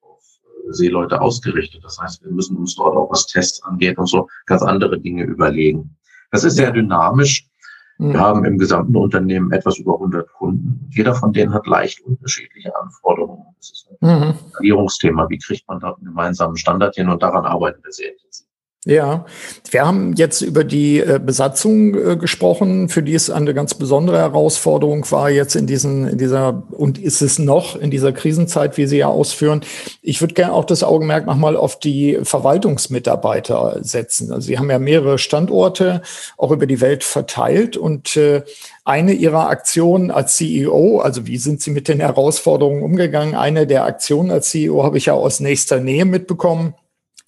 [0.68, 1.82] Seeleute ausgerichtet.
[1.82, 5.24] Das heißt, wir müssen uns dort auch was Tests angeht und so ganz andere Dinge
[5.24, 5.96] überlegen.
[6.30, 7.48] Das ist sehr dynamisch.
[7.98, 8.18] Wir mhm.
[8.18, 10.88] haben im gesamten Unternehmen etwas über 100 Kunden.
[10.90, 13.46] Jeder von denen hat leicht unterschiedliche Anforderungen.
[13.56, 14.34] Das ist ein mhm.
[14.50, 15.28] Skalierungsthema.
[15.28, 17.08] Wie kriegt man da einen gemeinsamen Standard hin?
[17.08, 18.46] Und daran arbeiten wir sehr intensiv.
[18.86, 19.26] Ja,
[19.70, 24.16] wir haben jetzt über die äh, Besatzung äh, gesprochen, für die es eine ganz besondere
[24.16, 28.86] Herausforderung war jetzt in diesen, in dieser, und ist es noch in dieser Krisenzeit, wie
[28.86, 29.60] Sie ja ausführen.
[30.00, 34.32] Ich würde gerne auch das Augenmerk nochmal auf die Verwaltungsmitarbeiter setzen.
[34.32, 36.00] Also Sie haben ja mehrere Standorte
[36.38, 38.44] auch über die Welt verteilt und äh,
[38.86, 43.34] eine Ihrer Aktionen als CEO, also wie sind Sie mit den Herausforderungen umgegangen?
[43.34, 46.72] Eine der Aktionen als CEO habe ich ja aus nächster Nähe mitbekommen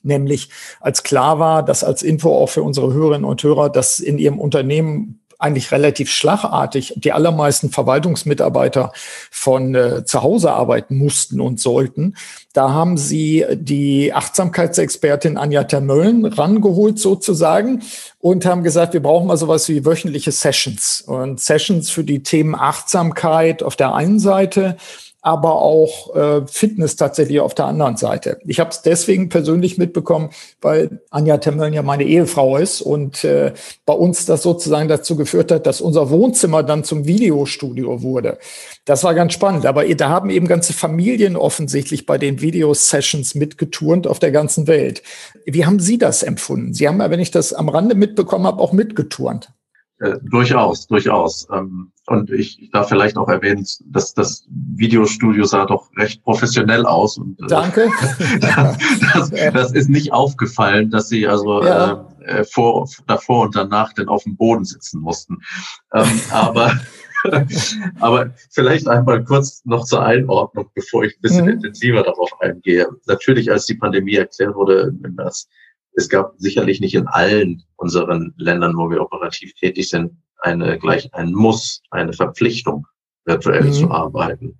[0.03, 0.49] nämlich
[0.81, 4.39] als klar war, dass als Info auch für unsere Hörerinnen und Hörer, dass in ihrem
[4.39, 8.93] Unternehmen eigentlich relativ schlagartig die allermeisten Verwaltungsmitarbeiter
[9.31, 12.15] von äh, zu Hause arbeiten mussten und sollten.
[12.53, 17.83] Da haben sie die Achtsamkeitsexpertin Anja Termöllen rangeholt sozusagen
[18.21, 22.55] und haben gesagt, wir brauchen mal sowas wie wöchentliche Sessions und Sessions für die Themen
[22.55, 24.77] Achtsamkeit auf der einen Seite
[25.23, 28.39] aber auch äh, Fitness tatsächlich auf der anderen Seite.
[28.45, 30.31] Ich habe es deswegen persönlich mitbekommen,
[30.61, 33.53] weil Anja Temmeln ja meine Ehefrau ist und äh,
[33.87, 38.39] bei uns das sozusagen dazu geführt hat, dass unser Wohnzimmer dann zum Videostudio wurde.
[38.85, 44.09] Das war ganz spannend, aber da haben eben ganze Familien offensichtlich bei den Videosessions mitgeturnt
[44.09, 45.05] auf der ganzen Welt.
[45.47, 46.75] Wie haben Sie das empfunden?
[46.75, 49.53] Sie haben ja, wenn ich das am Rande mitbekommen habe, auch mitgeturnt.
[50.01, 51.47] Äh, durchaus, durchaus.
[51.53, 56.85] Ähm, und ich, ich darf vielleicht auch erwähnen, dass das Videostudio sah doch recht professionell
[56.85, 57.17] aus.
[57.17, 57.89] Und, äh, Danke.
[58.41, 62.09] das, das, ist nicht aufgefallen, dass sie also ja.
[62.21, 65.39] äh, äh vor, davor und danach denn auf dem Boden sitzen mussten.
[65.95, 66.81] Ähm, aber
[68.01, 71.53] aber vielleicht einmal kurz noch zur Einordnung, bevor ich ein bisschen mhm.
[71.53, 72.89] intensiver darauf eingehe.
[73.07, 75.49] Natürlich, als die Pandemie erklärt wurde im März,
[75.95, 81.13] es gab sicherlich nicht in allen unseren Ländern, wo wir operativ tätig sind, eine gleich
[81.15, 82.87] ein Muss, eine Verpflichtung,
[83.25, 83.73] virtuell mhm.
[83.73, 84.59] zu arbeiten.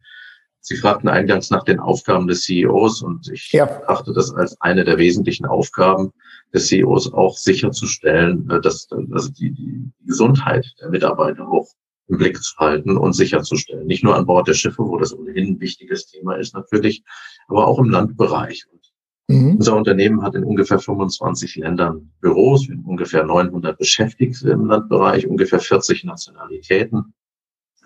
[0.65, 3.83] Sie fragten eingangs nach den Aufgaben des CEOs und ich ja.
[3.89, 6.13] achte das als eine der wesentlichen Aufgaben
[6.55, 11.69] des CEOs auch sicherzustellen, äh, dass, dass die, die Gesundheit der Mitarbeiter auch
[12.09, 13.87] im Blick zu halten und sicherzustellen.
[13.87, 17.03] Nicht nur an Bord der Schiffe, wo das ohnehin ein wichtiges Thema ist natürlich,
[17.49, 18.67] aber auch im Landbereich.
[18.71, 18.82] Und
[19.33, 19.57] Mhm.
[19.57, 25.27] Unser Unternehmen hat in ungefähr 25 Ländern Büros, wir haben ungefähr 900 Beschäftigte im Landbereich,
[25.27, 27.15] ungefähr 40 Nationalitäten.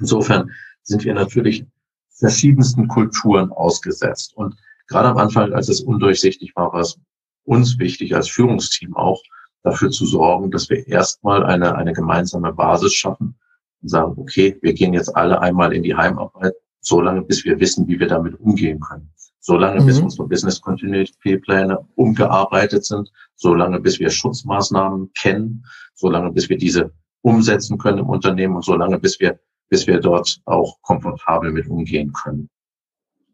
[0.00, 0.50] Insofern
[0.82, 1.64] sind wir natürlich
[2.11, 4.37] verschiedensten Kulturen ausgesetzt.
[4.37, 4.56] Und
[4.88, 6.98] gerade am Anfang, als es undurchsichtig war, war es
[7.44, 9.22] uns wichtig, als Führungsteam auch
[9.62, 13.37] dafür zu sorgen, dass wir erstmal eine, eine gemeinsame Basis schaffen
[13.82, 17.61] und sagen, okay, wir gehen jetzt alle einmal in die Heimarbeit, so lange, bis wir
[17.61, 19.12] wissen, wie wir damit umgehen können
[19.46, 19.87] solange mhm.
[19.87, 26.59] bis unsere Business Continuity Pläne umgearbeitet sind, solange bis wir Schutzmaßnahmen kennen, solange bis wir
[26.59, 26.90] diese
[27.22, 32.12] umsetzen können im Unternehmen und solange bis wir, bis wir dort auch komfortabel mit umgehen
[32.12, 32.48] können.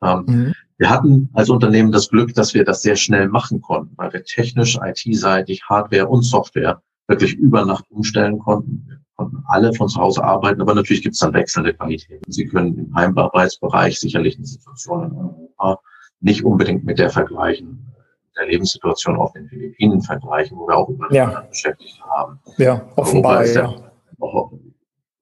[0.03, 0.55] Ähm, mhm.
[0.77, 4.23] Wir hatten als Unternehmen das Glück, dass wir das sehr schnell machen konnten, weil wir
[4.23, 8.85] technisch, IT-seitig, Hardware und Software wirklich über Nacht umstellen konnten.
[8.87, 12.31] Wir konnten alle von zu Hause arbeiten, aber natürlich gibt es dann wechselnde Qualitäten.
[12.31, 15.81] Sie können im Heimarbeitsbereich sicherlich eine Situation in Europa
[16.23, 17.93] nicht unbedingt mit der vergleichen,
[18.37, 21.43] der Lebenssituation auf den Philippinen vergleichen, wo wir auch über ja.
[21.49, 22.41] Beschäftigte haben.
[22.57, 23.75] Ja, offenbar, ja.
[24.19, 24.53] Auch,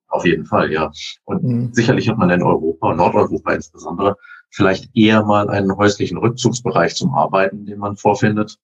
[0.09, 0.91] auf jeden Fall, ja.
[1.25, 1.73] Und mhm.
[1.73, 4.17] sicherlich hat man in Europa, Nordeuropa insbesondere,
[4.51, 8.59] vielleicht eher mal einen häuslichen Rückzugsbereich zum Arbeiten, den man vorfindet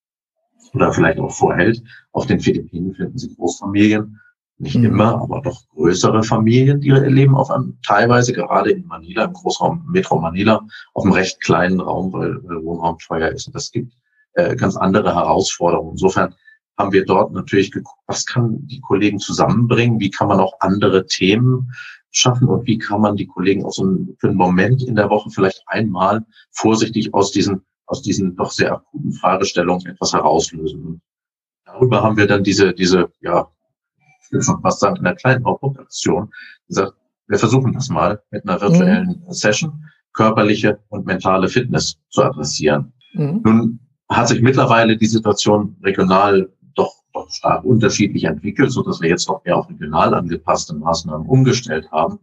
[0.75, 1.83] oder vielleicht auch vorhält.
[2.13, 4.21] Auf den Philippinen finden Sie Großfamilien,
[4.59, 4.87] nicht mhm.
[4.87, 9.85] immer, aber doch größere Familien, die Leben auf einem, teilweise gerade in Manila, im Großraum
[9.91, 13.47] Metro Manila, auf einem recht kleinen Raum, weil, Wohnraum teuer ist.
[13.47, 13.93] Und das gibt
[14.35, 15.93] äh, ganz andere Herausforderungen.
[15.93, 16.35] Insofern
[16.79, 21.07] haben wir dort natürlich geguckt, was kann die Kollegen zusammenbringen, wie kann man auch andere
[21.07, 21.73] Themen
[22.11, 25.11] schaffen und wie kann man die Kollegen auch so einen, für einen Moment in der
[25.11, 31.03] Woche vielleicht einmal vorsichtig aus diesen, aus diesen doch sehr akuten Fragestellungen etwas herauslösen.
[31.67, 33.49] Darüber haben wir dann diese, diese, ja,
[34.27, 36.31] ich will schon fast sagen, in einer kleinen Output-Aktion
[36.69, 36.95] gesagt,
[37.29, 39.33] wir versuchen das mal mit einer virtuellen mhm.
[39.33, 42.93] Session, körperliche und mentale Fitness zu adressieren.
[43.15, 43.41] Mhm.
[43.45, 49.09] Nun hat sich mittlerweile die Situation regional doch, doch stark unterschiedlich entwickelt, so dass wir
[49.09, 52.19] jetzt noch mehr auf regional angepasste Maßnahmen umgestellt haben.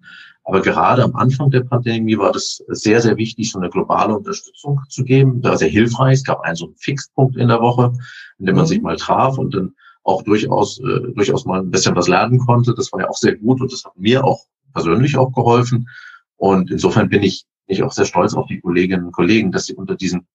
[0.46, 4.82] Aber gerade am Anfang der Pandemie war das sehr, sehr wichtig, so eine globale Unterstützung
[4.90, 5.42] zu geben.
[5.42, 6.16] Da war sehr hilfreich.
[6.16, 7.94] Es gab einen so einen Fixpunkt in der Woche,
[8.40, 8.68] in dem man mhm.
[8.68, 12.74] sich mal traf und dann auch durchaus, äh, durchaus mal ein bisschen was lernen konnte.
[12.76, 14.42] Das war ja auch sehr gut und das hat mir auch
[14.74, 15.88] persönlich auch geholfen.
[16.36, 19.76] Und insofern bin ich, ich auch sehr stolz auf die Kolleginnen und Kollegen, dass sie
[19.76, 20.28] unter diesen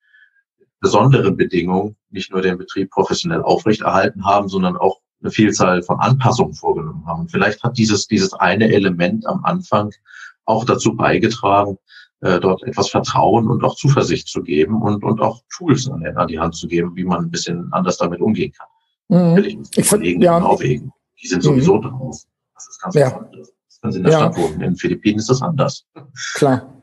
[0.81, 6.55] besonderen Bedingungen nicht nur den Betrieb professionell aufrechterhalten haben, sondern auch eine Vielzahl von Anpassungen
[6.55, 7.23] vorgenommen haben.
[7.23, 9.91] Und vielleicht hat dieses, dieses eine Element am Anfang
[10.45, 11.79] auch dazu beigetragen,
[12.21, 16.29] äh, dort etwas Vertrauen und auch Zuversicht zu geben und, und auch Tools an, an
[16.29, 18.69] die Hand zu geben, wie man ein bisschen anders damit umgehen kann.
[19.09, 19.65] Mhm.
[19.75, 21.83] Ich Kollegen ja, in Norwegen, die sind sowieso mhm.
[21.83, 22.23] drauf.
[22.55, 23.17] Das ist ganz ja.
[23.17, 23.53] anders.
[23.83, 24.19] Wenn Sie in der ja.
[24.19, 24.55] Stadt wohnen.
[24.55, 25.85] In den Philippinen ist das anders.
[26.35, 26.75] Klar.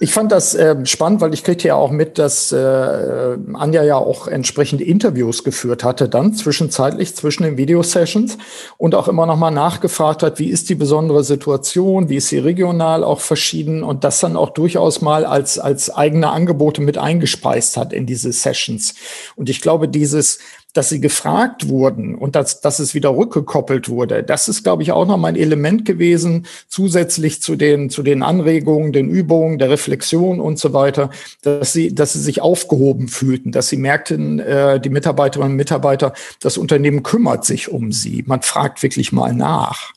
[0.00, 3.96] Ich fand das äh, spannend, weil ich kriegte ja auch mit, dass äh, Anja ja
[3.96, 8.36] auch entsprechende Interviews geführt hatte, dann zwischenzeitlich zwischen den Videosessions
[8.76, 12.38] und auch immer noch mal nachgefragt hat, wie ist die besondere Situation, wie ist sie
[12.38, 17.76] regional auch verschieden und das dann auch durchaus mal als als eigene Angebote mit eingespeist
[17.76, 18.94] hat in diese Sessions.
[19.36, 20.38] Und ich glaube, dieses
[20.74, 24.22] dass sie gefragt wurden und dass, dass es wieder rückgekoppelt wurde.
[24.22, 28.22] Das ist, glaube ich, auch noch mal ein Element gewesen, zusätzlich zu den, zu den
[28.22, 31.10] Anregungen, den Übungen, der Reflexion und so weiter,
[31.42, 36.12] dass sie, dass sie sich aufgehoben fühlten, dass sie merkten, äh, die Mitarbeiterinnen und Mitarbeiter,
[36.40, 38.24] das Unternehmen kümmert sich um sie.
[38.26, 39.92] Man fragt wirklich mal nach.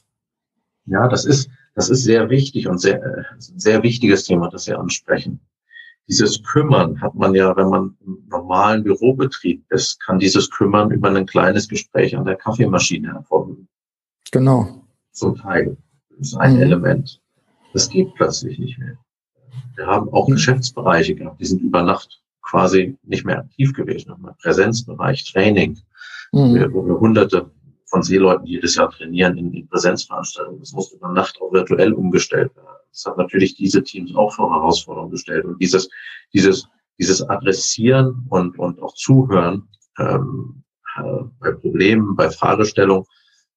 [0.85, 4.73] Ja, das ist, das ist sehr wichtig und sehr, äh, sehr wichtiges Thema, das Sie
[4.73, 5.41] ansprechen
[6.07, 11.09] dieses Kümmern hat man ja, wenn man im normalen Bürobetrieb ist, kann dieses Kümmern über
[11.09, 13.67] ein kleines Gespräch an der Kaffeemaschine hervorgehen.
[14.31, 14.83] Genau.
[15.11, 15.77] Zum Teil.
[16.17, 16.61] Das ist ein mhm.
[16.61, 17.21] Element.
[17.73, 18.97] Das geht plötzlich nicht mehr.
[19.75, 20.33] Wir haben auch mhm.
[20.33, 24.13] Geschäftsbereiche gehabt, die sind über Nacht quasi nicht mehr aktiv gewesen.
[24.41, 25.77] Präsenzbereich, Training,
[26.31, 26.73] mhm.
[26.73, 27.51] wo wir hunderte
[27.85, 30.59] von Seeleuten jedes Jahr trainieren in, in Präsenzveranstaltungen.
[30.59, 32.66] Das musste über Nacht auch virtuell umgestellt werden.
[32.97, 35.45] Das hat natürlich diese Teams auch vor Herausforderungen gestellt.
[35.45, 35.87] Und dieses,
[36.33, 39.67] dieses, dieses Adressieren und, und auch Zuhören
[39.99, 40.63] ähm,
[40.97, 43.05] äh, bei Problemen, bei Fragestellungen,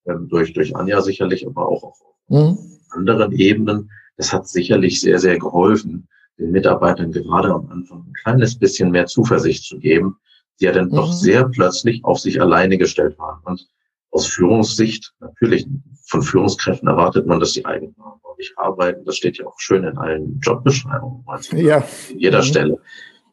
[0.07, 1.99] ähm, durch, durch Anja sicherlich, aber auch auf
[2.29, 2.59] mhm.
[2.91, 6.07] anderen Ebenen, das hat sicherlich sehr, sehr geholfen,
[6.39, 10.19] den Mitarbeitern gerade am Anfang ein kleines bisschen mehr Zuversicht zu geben,
[10.61, 10.97] die ja dann mhm.
[10.97, 13.41] doch sehr plötzlich auf sich alleine gestellt waren.
[13.45, 13.67] Und
[14.11, 15.67] aus Führungssicht, natürlich,
[16.07, 19.05] von Führungskräften erwartet man, dass sie eigenverantwortlich arbeiten.
[19.05, 21.25] Das steht ja auch schön in allen Jobbeschreibungen.
[21.53, 21.85] Ja.
[22.11, 22.45] In jeder mhm.
[22.45, 22.79] Stelle.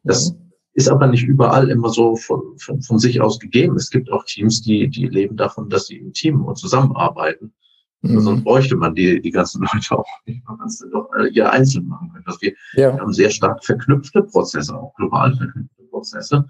[0.03, 0.51] Das mhm.
[0.73, 3.75] ist aber nicht überall immer so von, von, von, sich aus gegeben.
[3.75, 7.53] Es gibt auch Teams, die, die leben davon, dass sie im Team und zusammenarbeiten.
[8.01, 8.19] Mhm.
[8.19, 10.45] Sonst bräuchte man die, die ganzen Leute auch nicht.
[10.45, 12.25] Man kann es doch ihr einzeln machen können.
[12.25, 12.93] Dass wir, ja.
[12.93, 16.45] wir haben sehr stark verknüpfte Prozesse, auch global verknüpfte Prozesse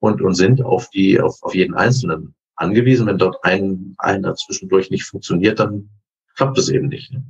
[0.00, 3.06] und, und sind auf die, auf, auf jeden Einzelnen angewiesen.
[3.06, 5.90] Wenn dort ein, einer zwischendurch nicht funktioniert, dann
[6.36, 7.12] klappt es eben nicht.
[7.12, 7.24] Ne?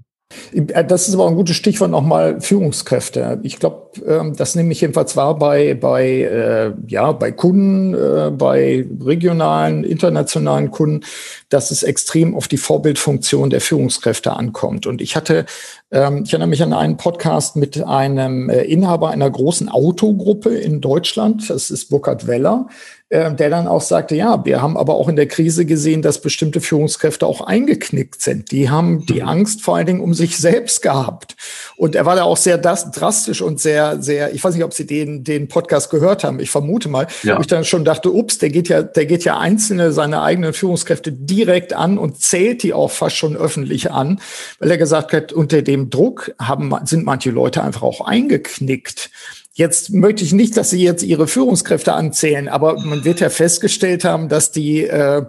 [0.53, 3.41] Äh, das ist aber ein gutes Stichwort nochmal Führungskräfte.
[3.43, 8.31] Ich glaube, ähm, das nehme ich jedenfalls wahr bei, bei, äh, ja, bei Kunden, äh,
[8.31, 11.05] bei regionalen, internationalen Kunden,
[11.49, 14.87] dass es extrem auf die Vorbildfunktion der Führungskräfte ankommt.
[14.87, 15.47] Und ich hatte,
[15.91, 21.51] ähm, ich erinnere mich an einen Podcast mit einem Inhaber einer großen Autogruppe in Deutschland.
[21.51, 22.69] Das ist Burkhard Weller
[23.13, 26.23] äh, der dann auch sagte, ja, wir haben aber auch in der Krise gesehen, dass
[26.23, 28.51] bestimmte Führungskräfte auch eingeknickt sind.
[28.51, 29.29] Die haben die mhm.
[29.29, 31.37] Angst vor allen Dingen um sich selbst gehabt.
[31.77, 34.73] Und er war da auch sehr das, drastisch und sehr, sehr, ich weiß nicht, ob
[34.73, 37.37] Sie den, den Podcast gehört haben, ich vermute mal, ja.
[37.37, 40.55] wo ich dann schon dachte, ups, der geht ja, der geht ja einzelne seiner eigenen
[40.55, 44.21] Führungskräfte direkt an und zählt die auch fast schon öffentlich an,
[44.59, 49.11] weil er gesagt hat, unter dem Druck haben, sind manche Leute einfach auch eingeknickt.
[49.55, 54.05] Jetzt möchte ich nicht, dass Sie jetzt Ihre Führungskräfte anzählen, aber man wird ja festgestellt
[54.05, 55.27] haben, dass die, äh,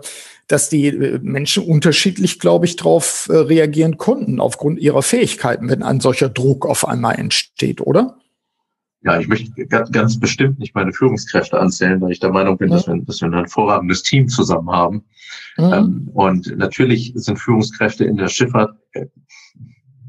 [0.47, 5.83] dass die äh, Menschen unterschiedlich, glaube ich, darauf äh, reagieren konnten, aufgrund ihrer Fähigkeiten, wenn
[5.83, 8.17] ein solcher Druck auf einmal entsteht, oder?
[9.01, 12.73] Ja, ich möchte ganz, bestimmt nicht meine Führungskräfte anzählen, weil ich der Meinung bin, mhm.
[12.73, 15.03] dass, wir, dass wir ein hervorragendes Team zusammen haben.
[15.57, 15.73] Mhm.
[15.73, 19.07] Ähm, und natürlich sind Führungskräfte in der Schifffahrt, äh,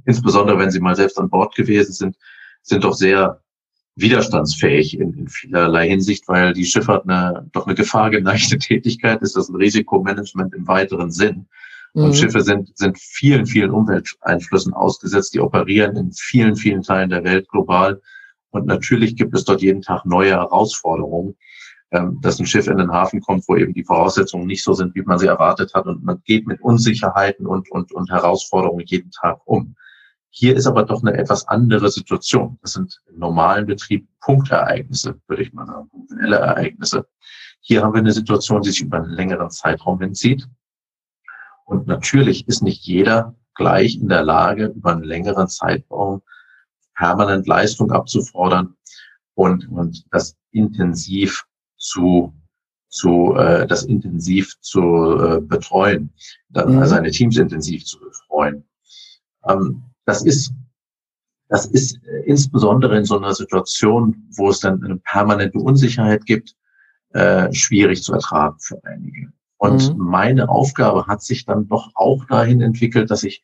[0.07, 2.17] insbesondere wenn sie mal selbst an Bord gewesen sind,
[2.63, 3.41] sind doch sehr
[3.97, 9.45] widerstandsfähig in, in vielerlei Hinsicht, weil die Schifffahrt eine, doch eine gefahrgeneigte Tätigkeit ist, das
[9.45, 11.47] ist ein Risikomanagement im weiteren Sinn.
[11.93, 12.15] Und mhm.
[12.15, 17.49] Schiffe sind, sind vielen, vielen Umwelteinflüssen ausgesetzt, die operieren in vielen, vielen Teilen der Welt
[17.49, 18.01] global.
[18.51, 21.37] Und natürlich gibt es dort jeden Tag neue Herausforderungen,
[21.93, 24.97] ähm, dass ein Schiff in den Hafen kommt, wo eben die Voraussetzungen nicht so sind,
[24.97, 25.87] wie man sie erwartet hat.
[25.87, 29.77] Und man geht mit Unsicherheiten und, und, und Herausforderungen jeden Tag um.
[30.37, 32.59] Hier ist aber doch eine etwas andere Situation.
[32.61, 37.07] Das sind im normalen Betrieb Punktereignisse, würde ich mal sagen, punktuelle Ereignisse.
[37.61, 40.49] Hier haben wir eine Situation, die sich über einen längeren Zeitraum hinzieht.
[41.67, 46.23] Und natürlich ist nicht jeder gleich in der Lage, über einen längeren Zeitraum
[46.97, 48.75] permanent Leistung abzufordern
[49.35, 51.45] und, und das intensiv
[51.77, 52.35] zu,
[52.89, 54.81] zu äh, das intensiv zu
[55.17, 56.13] äh, betreuen,
[56.49, 56.87] dann mhm.
[56.87, 58.65] seine Teams intensiv zu betreuen.
[59.47, 60.53] Ähm, das ist,
[61.49, 66.55] das ist äh, insbesondere in so einer Situation, wo es dann eine permanente Unsicherheit gibt,
[67.13, 69.33] äh, schwierig zu ertragen für einige.
[69.57, 70.05] Und mhm.
[70.05, 73.43] meine Aufgabe hat sich dann doch auch dahin entwickelt, dass ich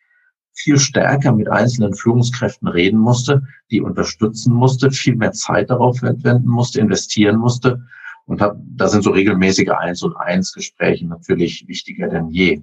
[0.52, 6.46] viel stärker mit einzelnen Führungskräften reden musste, die unterstützen musste, viel mehr Zeit darauf wenden
[6.46, 7.82] musste, investieren musste
[8.26, 12.62] Und hab, da sind so regelmäßige Eins und Eins Gespräche natürlich wichtiger denn je.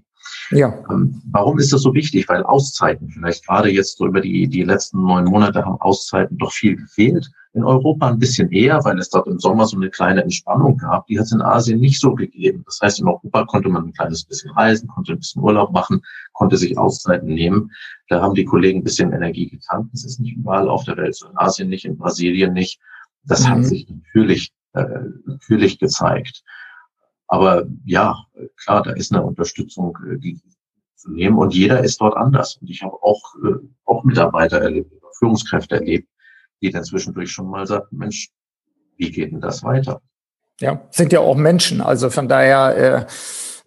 [0.51, 0.73] Ja.
[0.89, 2.27] Ähm, warum ist das so wichtig?
[2.29, 6.51] Weil Auszeiten, vielleicht gerade jetzt so über die, die letzten neun Monate haben Auszeiten doch
[6.51, 7.29] viel gefehlt.
[7.53, 11.07] In Europa ein bisschen eher, weil es dort im Sommer so eine kleine Entspannung gab.
[11.07, 12.63] Die hat es in Asien nicht so gegeben.
[12.65, 16.01] Das heißt, in Europa konnte man ein kleines bisschen reisen, konnte ein bisschen Urlaub machen,
[16.33, 17.71] konnte sich Auszeiten nehmen.
[18.09, 19.89] Da haben die Kollegen ein bisschen Energie getankt.
[19.93, 21.27] Das ist nicht überall auf der Welt so.
[21.27, 22.79] In Asien nicht, in Brasilien nicht.
[23.23, 23.49] Das mhm.
[23.49, 24.85] hat sich natürlich, äh,
[25.25, 26.43] natürlich gezeigt.
[27.27, 28.15] Aber ja,
[28.55, 30.35] klar, da ist eine Unterstützung äh,
[30.95, 32.57] zu nehmen und jeder ist dort anders.
[32.57, 33.55] Und ich habe auch, äh,
[33.85, 36.07] auch Mitarbeiter erlebt, Führungskräfte erlebt,
[36.61, 38.29] die dann zwischendurch schon mal sagt, Mensch,
[38.97, 40.01] wie geht denn das weiter?
[40.59, 41.81] Ja, sind ja auch Menschen.
[41.81, 43.05] Also von daher, äh,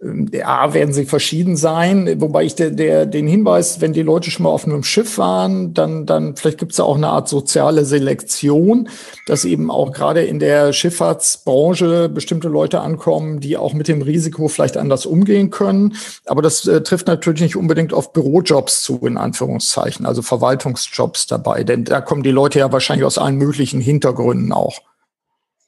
[0.02, 4.44] A, werden sie verschieden sein, wobei ich der, der, den Hinweis, wenn die Leute schon
[4.44, 7.84] mal auf einem Schiff waren, dann, dann vielleicht gibt es ja auch eine Art soziale
[7.84, 8.88] Selektion,
[9.26, 14.48] dass eben auch gerade in der Schifffahrtsbranche bestimmte Leute ankommen, die auch mit dem Risiko
[14.48, 15.94] vielleicht anders umgehen können.
[16.24, 21.62] Aber das äh, trifft natürlich nicht unbedingt auf Bürojobs zu, in Anführungszeichen, also Verwaltungsjobs dabei,
[21.62, 24.80] denn da kommen die Leute ja wahrscheinlich aus allen möglichen Hintergründen auch.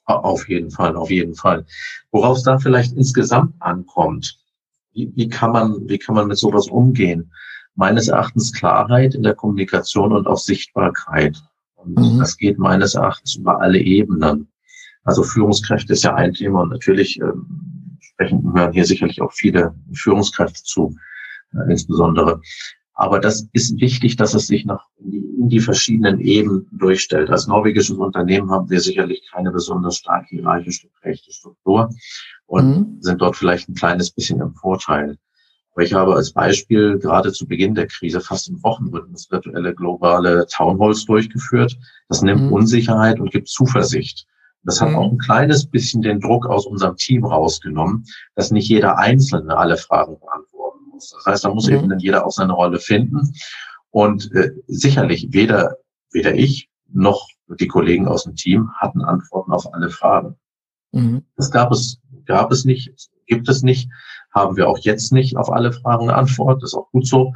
[0.04, 1.64] Auf jeden Fall, auf jeden Fall.
[2.10, 4.36] Worauf es da vielleicht insgesamt ankommt,
[4.92, 7.32] wie, wie, kann man, wie kann man mit sowas umgehen?
[7.74, 11.42] Meines Erachtens Klarheit in der Kommunikation und auch Sichtbarkeit.
[11.76, 12.18] Und mhm.
[12.18, 14.48] das geht meines Erachtens über alle Ebenen.
[15.04, 19.74] Also Führungskräfte ist ja ein Thema und natürlich ähm, sprechen hören hier sicherlich auch viele
[19.92, 20.94] Führungskräfte zu,
[21.54, 22.40] äh, insbesondere.
[23.02, 27.30] Aber das ist wichtig, dass es sich nach in die, in die, verschiedenen Ebenen durchstellt.
[27.30, 31.90] Als norwegisches Unternehmen haben wir sicherlich keine besonders stark hierarchisch geprägte Struktur
[32.46, 32.96] und mhm.
[33.00, 35.18] sind dort vielleicht ein kleines bisschen im Vorteil.
[35.72, 40.46] Aber ich habe als Beispiel gerade zu Beginn der Krise fast im Wochenrhythmus virtuelle globale
[40.46, 41.76] Townhalls durchgeführt.
[42.08, 42.52] Das nimmt mhm.
[42.52, 44.28] Unsicherheit und gibt Zuversicht.
[44.62, 44.94] Das hat mhm.
[44.94, 48.04] auch ein kleines bisschen den Druck aus unserem Team rausgenommen,
[48.36, 50.51] dass nicht jeder Einzelne alle Fragen beantwortet
[51.02, 51.10] muss.
[51.10, 51.74] Das heißt, da muss mhm.
[51.74, 53.32] eben dann jeder auch seine Rolle finden.
[53.90, 55.76] Und äh, sicherlich weder,
[56.12, 60.36] weder ich noch die Kollegen aus dem Team hatten Antworten auf alle Fragen.
[60.92, 61.24] Mhm.
[61.36, 62.92] Das gab es, gab es nicht,
[63.26, 63.90] gibt es nicht,
[64.34, 66.62] haben wir auch jetzt nicht auf alle Fragen eine Antwort.
[66.62, 67.34] Das ist auch gut so.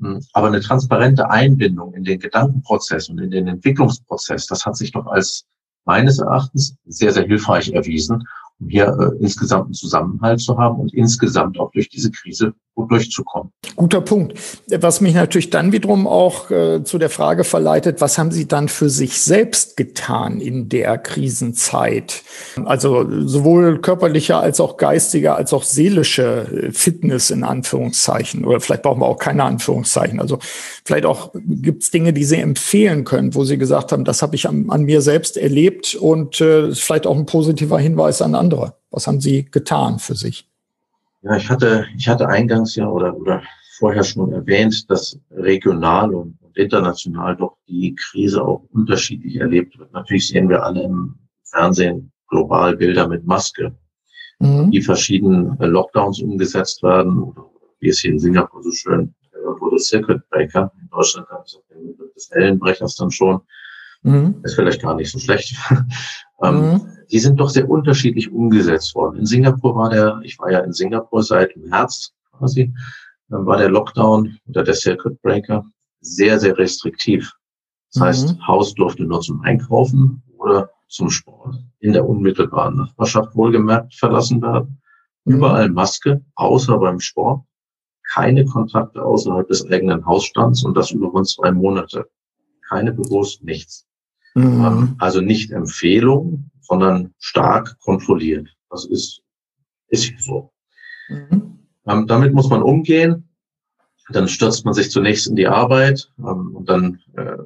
[0.00, 4.92] Hm, aber eine transparente Einbindung in den Gedankenprozess und in den Entwicklungsprozess, das hat sich
[4.92, 5.46] doch als
[5.84, 8.28] meines Erachtens sehr, sehr hilfreich erwiesen
[8.66, 13.52] hier äh, insgesamt einen Zusammenhalt zu haben und insgesamt auch durch diese Krise gut durchzukommen.
[13.76, 14.34] Guter Punkt.
[14.68, 18.68] Was mich natürlich dann wiederum auch äh, zu der Frage verleitet, was haben Sie dann
[18.68, 22.22] für sich selbst getan in der Krisenzeit?
[22.64, 28.82] Also sowohl körperlicher als auch geistiger als auch seelische äh, Fitness in Anführungszeichen oder vielleicht
[28.82, 30.20] brauchen wir auch keine Anführungszeichen.
[30.20, 30.38] Also
[30.84, 34.36] vielleicht auch gibt es Dinge, die Sie empfehlen können, wo Sie gesagt haben, das habe
[34.36, 38.47] ich an, an, mir selbst erlebt und äh, vielleicht auch ein positiver Hinweis an andere.
[38.90, 40.48] Was haben Sie getan für sich?
[41.22, 43.42] Ja, ich hatte, ich hatte eingangs ja oder, oder
[43.78, 49.92] vorher schon erwähnt, dass regional und, und international doch die Krise auch unterschiedlich erlebt wird.
[49.92, 53.74] Natürlich sehen wir alle im Fernsehen global Bilder mit Maske,
[54.38, 54.70] mhm.
[54.70, 59.78] die verschiedenen Lockdowns umgesetzt werden, oder wie es hier in Singapur so schön äh, wurde,
[59.78, 60.72] Circuit Breaker.
[60.80, 63.40] In Deutschland gab es auch den Begriff des Ellenbrechers dann schon.
[64.02, 64.40] Mhm.
[64.42, 65.54] Ist vielleicht gar nicht so schlecht.
[66.42, 69.20] ähm, mhm die sind doch sehr unterschiedlich umgesetzt worden.
[69.20, 72.74] In Singapur war der, ich war ja in Singapur seit März quasi,
[73.28, 75.64] dann war der Lockdown oder der Circuit Breaker
[76.00, 77.32] sehr, sehr restriktiv.
[77.92, 78.04] Das mhm.
[78.04, 84.42] heißt, Haus durfte nur zum Einkaufen oder zum Sport in der unmittelbaren Nachbarschaft wohlgemerkt verlassen
[84.42, 84.80] werden.
[85.24, 85.36] Mhm.
[85.36, 87.42] Überall Maske, außer beim Sport.
[88.12, 92.08] Keine Kontakte außerhalb des eigenen Hausstands und das über rund zwei Monate.
[92.66, 93.87] Keine bewusst nichts.
[94.38, 94.94] Mhm.
[94.98, 98.48] Also nicht Empfehlung, sondern stark kontrolliert.
[98.70, 99.22] Das ist,
[99.88, 100.52] ist so.
[101.08, 101.58] Mhm.
[101.86, 103.28] Ähm, damit muss man umgehen.
[104.10, 107.36] Dann stürzt man sich zunächst in die Arbeit ähm, und dann äh,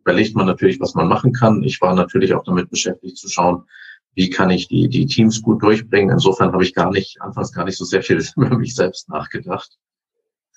[0.00, 1.62] überlegt man natürlich, was man machen kann.
[1.62, 3.64] Ich war natürlich auch damit beschäftigt zu schauen,
[4.14, 6.10] wie kann ich die, die Teams gut durchbringen.
[6.10, 9.78] Insofern habe ich gar nicht, anfangs gar nicht so sehr viel über mich selbst nachgedacht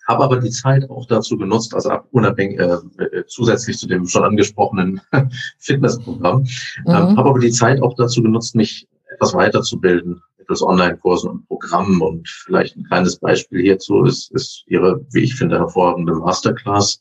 [0.07, 4.23] habe aber die Zeit auch dazu genutzt, also unabhängig äh, äh, zusätzlich zu dem schon
[4.23, 5.01] angesprochenen
[5.59, 6.91] Fitnessprogramm, ähm, mhm.
[6.91, 10.21] ähm, habe aber die Zeit auch dazu genutzt, mich etwas weiterzubilden
[10.51, 15.35] mittels Online-Kursen und Programmen und vielleicht ein kleines Beispiel hierzu ist, ist Ihre, wie ich
[15.35, 16.99] finde, hervorragende Masterclass,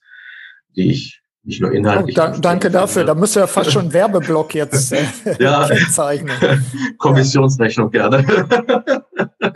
[0.76, 2.16] die ich nicht nur inhaltlich.
[2.18, 3.04] Oh, da, danke dafür.
[3.04, 5.06] Da müsste ja fast schon Werbeblock jetzt äh,
[5.38, 5.66] ja.
[5.66, 6.36] kennzeichnen.
[6.98, 8.24] Kommissionsrechnung gerne.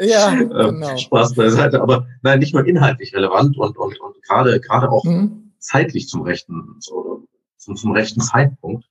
[0.00, 0.96] ja, ähm, genau.
[0.96, 1.82] Spaß beiseite.
[1.82, 5.52] Aber nein, nicht nur inhaltlich relevant und, und, und gerade, gerade auch mhm.
[5.58, 7.26] zeitlich zum rechten, so,
[7.58, 8.86] zum, zum rechten Zeitpunkt.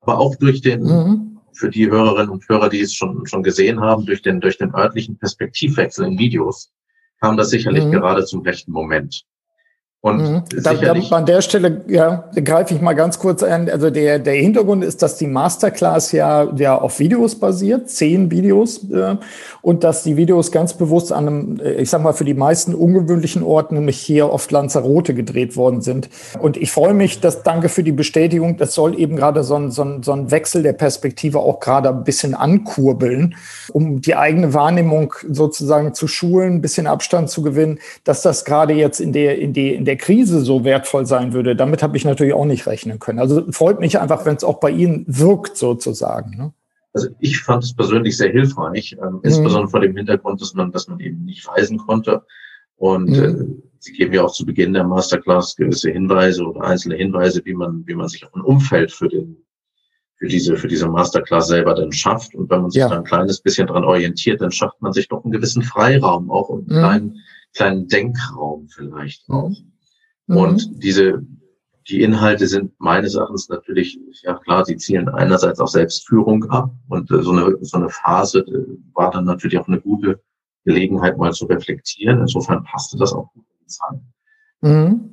[0.00, 1.38] Aber auch durch den, mhm.
[1.52, 4.74] für die Hörerinnen und Hörer, die es schon, schon gesehen haben, durch den, durch den
[4.74, 6.72] örtlichen Perspektivwechsel in Videos,
[7.20, 7.92] kam das sicherlich mhm.
[7.92, 9.24] gerade zum rechten Moment.
[10.04, 10.42] Und mhm.
[10.64, 13.70] da, da, an der Stelle ja, greife ich mal ganz kurz ein.
[13.70, 18.82] Also der, der Hintergrund ist, dass die Masterclass ja, ja auf Videos basiert, zehn Videos,
[18.90, 19.14] äh,
[19.60, 22.74] und dass die Videos ganz bewusst an einem, äh, ich sag mal, für die meisten
[22.74, 26.08] ungewöhnlichen Orten, nämlich hier auf Lanzarote gedreht worden sind.
[26.40, 29.70] Und ich freue mich, dass danke für die Bestätigung, das soll eben gerade so ein,
[29.70, 33.36] so ein, so ein Wechsel der Perspektive auch gerade ein bisschen ankurbeln,
[33.70, 38.72] um die eigene Wahrnehmung sozusagen zu schulen, ein bisschen Abstand zu gewinnen, dass das gerade
[38.72, 41.98] jetzt in der, in die, in der der Krise so wertvoll sein würde, damit habe
[41.98, 43.18] ich natürlich auch nicht rechnen können.
[43.18, 46.34] Also freut mich einfach, wenn es auch bei Ihnen wirkt sozusagen.
[46.34, 46.54] Ne?
[46.94, 49.20] Also ich fand es persönlich sehr hilfreich, ähm, mhm.
[49.22, 52.22] insbesondere vor dem Hintergrund, dass man, dass man eben nicht reisen konnte.
[52.76, 53.22] Und mhm.
[53.22, 57.52] äh, Sie geben ja auch zu Beginn der Masterclass gewisse Hinweise oder einzelne Hinweise, wie
[57.52, 59.44] man, wie man sich auch ein Umfeld für den
[60.16, 62.34] für diese, für diese Masterclass selber dann schafft.
[62.34, 62.88] Und wenn man sich ja.
[62.88, 66.48] da ein kleines bisschen dran orientiert, dann schafft man sich doch einen gewissen Freiraum auch
[66.48, 66.82] und einen mhm.
[66.82, 67.16] kleinen,
[67.54, 69.50] kleinen Denkraum vielleicht auch.
[69.50, 69.71] Mhm.
[70.36, 71.22] Und diese,
[71.88, 77.10] die Inhalte sind meines Erachtens natürlich, ja klar, sie zielen einerseits auf Selbstführung ab und
[77.10, 80.20] äh, so, eine, so eine Phase äh, war dann natürlich auch eine gute
[80.64, 82.20] Gelegenheit, mal zu reflektieren.
[82.20, 84.00] Insofern passte das auch gut in die Zeit.
[84.60, 85.12] Mhm.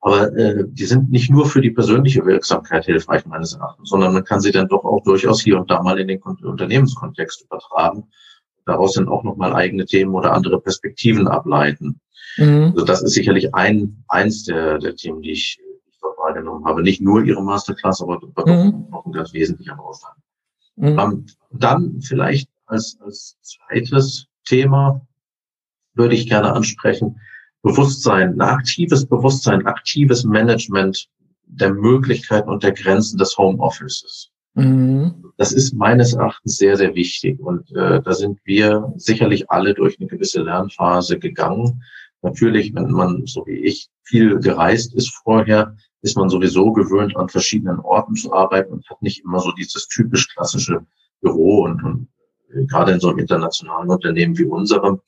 [0.00, 4.24] Aber äh, die sind nicht nur für die persönliche Wirksamkeit hilfreich, meines Erachtens, sondern man
[4.24, 8.04] kann sie dann doch auch durchaus hier und da mal in den Unternehmenskontext übertragen.
[8.68, 12.02] Daraus sind auch nochmal eigene Themen oder andere Perspektiven ableiten.
[12.36, 12.72] Mhm.
[12.74, 16.66] Also das ist sicherlich ein, eins der, der Themen, die ich, die ich dort wahrgenommen
[16.66, 16.82] habe.
[16.82, 18.88] Nicht nur ihre Masterclass, aber mhm.
[18.90, 20.12] noch ein ganz wesentlicher Baustein.
[20.76, 20.98] Mhm.
[20.98, 25.00] Um, dann vielleicht als, als zweites Thema
[25.94, 27.18] würde ich gerne ansprechen,
[27.62, 31.08] Bewusstsein, ein aktives Bewusstsein, aktives Management
[31.46, 34.27] der Möglichkeiten und der Grenzen des Homeoffices.
[34.58, 35.32] Mhm.
[35.36, 37.38] Das ist meines Erachtens sehr, sehr wichtig.
[37.40, 41.82] Und äh, da sind wir sicherlich alle durch eine gewisse Lernphase gegangen.
[42.22, 47.28] Natürlich, wenn man, so wie ich, viel gereist ist vorher, ist man sowieso gewöhnt, an
[47.28, 50.80] verschiedenen Orten zu arbeiten und hat nicht immer so dieses typisch klassische
[51.20, 52.08] Büro und, und
[52.52, 55.00] äh, gerade in so einem internationalen Unternehmen wie unserem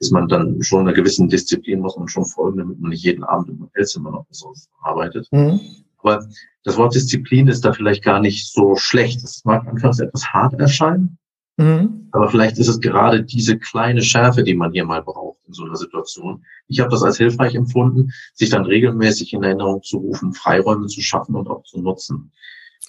[0.00, 3.24] ist man dann schon einer gewissen Disziplin, muss man schon folgen, damit man nicht jeden
[3.24, 5.28] Abend im Hotelzimmer noch besonders arbeitet.
[5.32, 5.60] Mhm.
[5.98, 6.26] Aber
[6.64, 9.22] das Wort Disziplin ist da vielleicht gar nicht so schlecht.
[9.24, 11.18] Es mag anfangs etwas hart erscheinen,
[11.58, 12.08] Mhm.
[12.12, 15.64] Aber vielleicht ist es gerade diese kleine Schärfe, die man hier mal braucht in so
[15.64, 16.44] einer Situation.
[16.68, 21.02] Ich habe das als hilfreich empfunden, sich dann regelmäßig in Erinnerung zu rufen, Freiräume zu
[21.02, 22.32] schaffen und auch zu nutzen.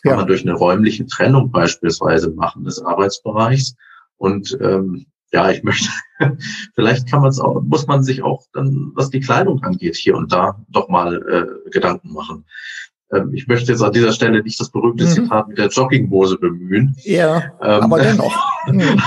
[0.04, 0.18] Kann ja.
[0.18, 3.76] man durch eine räumliche Trennung beispielsweise machen des Arbeitsbereichs.
[4.18, 5.90] Und ähm, ja, ich möchte,
[6.76, 10.16] vielleicht kann man es auch, muss man sich auch dann, was die Kleidung angeht, hier
[10.16, 12.46] und da doch mal äh, Gedanken machen.
[13.14, 15.10] Ähm, ich möchte jetzt an dieser Stelle nicht das berühmte mhm.
[15.10, 16.96] Zitat mit der Jogginghose bemühen.
[17.04, 18.36] Ja, ähm, aber dennoch.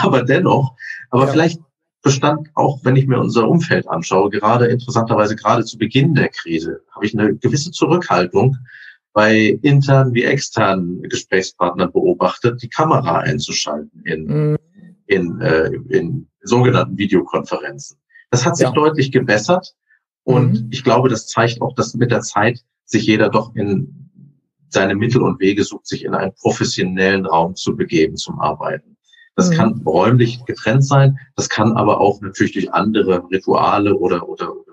[0.03, 0.77] aber dennoch.
[1.11, 1.33] Aber ja.
[1.33, 1.61] vielleicht
[2.03, 6.81] bestand auch, wenn ich mir unser Umfeld anschaue, gerade interessanterweise gerade zu Beginn der Krise,
[6.95, 8.57] habe ich eine gewisse Zurückhaltung
[9.13, 14.59] bei internen wie externen Gesprächspartnern beobachtet, die Kamera einzuschalten in, mhm.
[15.07, 17.99] in, äh, in sogenannten Videokonferenzen.
[18.31, 18.73] Das hat sich ja.
[18.73, 19.75] deutlich gebessert
[20.25, 20.69] und mhm.
[20.71, 22.61] ich glaube, das zeigt auch, dass mit der Zeit
[22.93, 24.11] sich jeder doch in
[24.69, 28.97] seine Mittel und Wege sucht, sich in einen professionellen Raum zu begeben zum Arbeiten.
[29.35, 29.55] Das mhm.
[29.55, 34.73] kann räumlich getrennt sein, das kann aber auch natürlich durch andere Rituale oder, oder, oder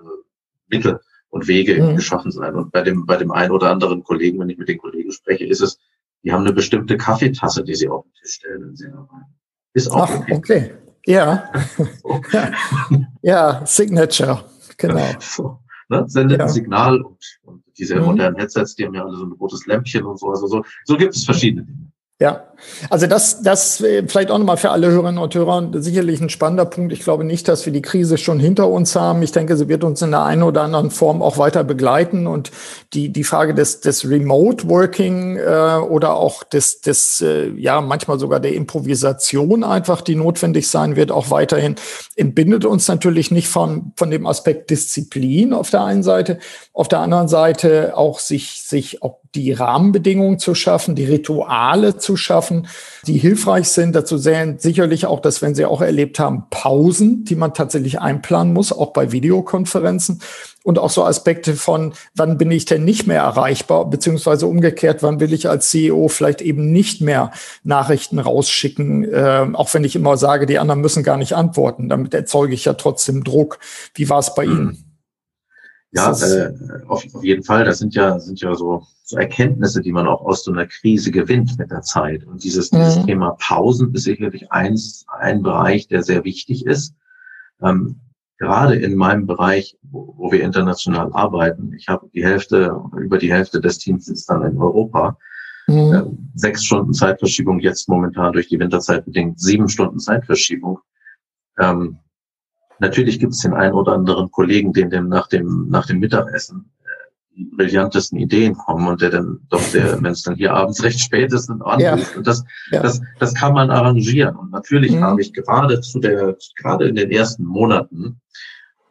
[0.68, 1.00] Mittel
[1.30, 1.96] und Wege mhm.
[1.96, 2.54] geschaffen sein.
[2.54, 5.46] Und bei dem, bei dem einen oder anderen Kollegen, wenn ich mit den Kollegen spreche,
[5.46, 5.78] ist es,
[6.22, 9.34] die haben eine bestimmte Kaffeetasse, die sie auf den Tisch stellen, wenn sie arbeiten.
[9.72, 10.34] Ist auch Ach, okay.
[10.34, 10.74] okay.
[11.06, 11.50] Ja.
[12.02, 12.20] So.
[13.22, 14.44] ja, Signature,
[14.76, 15.06] genau.
[15.20, 15.58] So,
[15.88, 16.04] ne?
[16.06, 16.44] Sendet ja.
[16.44, 18.04] ein Signal und, und diese mhm.
[18.04, 20.28] modernen Headsets, die haben ja alle so ein rotes Lämpchen und so.
[20.28, 21.89] Also so, so gibt es verschiedene Dinge.
[22.20, 22.44] Ja,
[22.90, 26.66] also das, das äh, vielleicht auch nochmal für alle Hörerinnen und Hörer sicherlich ein spannender
[26.66, 26.92] Punkt.
[26.92, 29.22] Ich glaube nicht, dass wir die Krise schon hinter uns haben.
[29.22, 32.50] Ich denke, sie wird uns in der einen oder anderen Form auch weiter begleiten und
[32.92, 38.18] die die Frage des des Remote Working äh, oder auch des des äh, ja manchmal
[38.18, 41.76] sogar der Improvisation einfach, die notwendig sein wird, auch weiterhin
[42.16, 46.38] entbindet uns natürlich nicht von von dem Aspekt Disziplin auf der einen Seite,
[46.74, 52.16] auf der anderen Seite auch sich sich auch die Rahmenbedingungen zu schaffen, die Rituale zu
[52.16, 52.66] schaffen,
[53.06, 53.94] die hilfreich sind.
[53.94, 58.52] Dazu sehen sicherlich auch, dass wenn Sie auch erlebt haben, Pausen, die man tatsächlich einplanen
[58.52, 60.20] muss, auch bei Videokonferenzen.
[60.62, 65.18] Und auch so Aspekte von, wann bin ich denn nicht mehr erreichbar, beziehungsweise umgekehrt, wann
[65.18, 67.30] will ich als CEO vielleicht eben nicht mehr
[67.64, 71.88] Nachrichten rausschicken, äh, auch wenn ich immer sage, die anderen müssen gar nicht antworten.
[71.88, 73.58] Damit erzeuge ich ja trotzdem Druck.
[73.94, 74.89] Wie war es bei Ihnen?
[75.92, 76.52] Ja, äh,
[76.86, 77.64] auf, auf jeden Fall.
[77.64, 81.10] Das sind ja, sind ja so, so Erkenntnisse, die man auch aus so einer Krise
[81.10, 82.24] gewinnt mit der Zeit.
[82.24, 82.78] Und dieses, mhm.
[82.78, 86.94] dieses Thema Pausen ist sicherlich eins, ein Bereich, der sehr wichtig ist.
[87.60, 88.00] Ähm,
[88.38, 93.32] gerade in meinem Bereich, wo, wo wir international arbeiten, ich habe die Hälfte, über die
[93.32, 95.18] Hälfte des Teams sitzt dann in Europa.
[95.66, 95.92] Mhm.
[95.92, 96.02] Äh,
[96.34, 100.78] sechs Stunden Zeitverschiebung, jetzt momentan durch die Winterzeit bedingt sieben Stunden Zeitverschiebung.
[101.58, 101.98] Ähm,
[102.80, 106.70] Natürlich gibt es den einen oder anderen Kollegen, den dem nach dem, nach dem Mittagessen
[106.82, 110.82] äh, die brillantesten Ideen kommen und der dann doch der, wenn es dann hier abends
[110.82, 112.12] recht spät ist, dann anruft.
[112.12, 112.16] Ja.
[112.16, 112.82] Und das, ja.
[112.82, 114.34] das, das kann man arrangieren.
[114.36, 115.02] Und natürlich mhm.
[115.02, 118.20] habe ich gerade zu der, gerade in den ersten Monaten,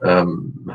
[0.04, 0.72] ähm,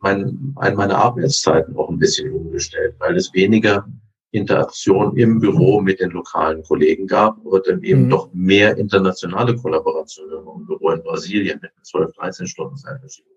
[0.00, 3.86] mein, meine Arbeitszeiten auch ein bisschen umgestellt, weil es weniger
[4.32, 8.10] Interaktion im Büro mit den lokalen Kollegen gab und dann eben mhm.
[8.10, 13.36] doch mehr internationale Kollaborationen im Büro in Brasilien mit 12, 13 Stunden Zeitverschiebung.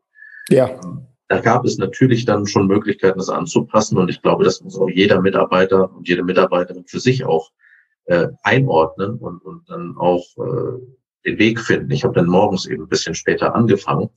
[0.50, 0.80] Ja.
[1.28, 4.90] Da gab es natürlich dann schon Möglichkeiten, das anzupassen und ich glaube, das muss auch
[4.90, 7.52] jeder Mitarbeiter und jede Mitarbeiterin für sich auch
[8.06, 10.80] äh, einordnen und, und dann auch äh,
[11.26, 11.92] den Weg finden.
[11.92, 14.10] Ich habe dann morgens eben ein bisschen später angefangen,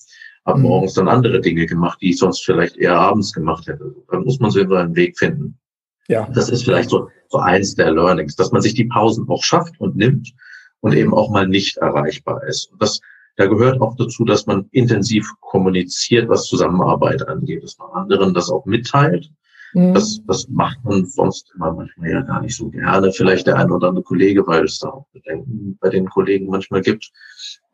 [0.47, 0.65] habe mhm.
[0.65, 3.95] morgens dann andere Dinge gemacht, die ich sonst vielleicht eher abends gemacht hätte.
[4.11, 5.59] Dann muss man so einen Weg finden.
[6.09, 6.29] Ja.
[6.35, 9.79] Das ist vielleicht so, so eins der Learnings, dass man sich die Pausen auch schafft
[9.79, 10.33] und nimmt
[10.81, 12.73] und eben auch mal nicht erreichbar ist.
[12.73, 13.01] Und das,
[13.37, 18.51] da gehört auch dazu, dass man intensiv kommuniziert, was Zusammenarbeit angeht, dass man anderen das
[18.51, 19.31] auch mitteilt.
[19.75, 19.93] Mhm.
[19.93, 23.13] Das, das macht man sonst immer manchmal ja gar nicht so gerne.
[23.13, 26.81] Vielleicht der ein oder andere Kollege, weil es da auch Bedenken bei den Kollegen manchmal
[26.81, 27.11] gibt.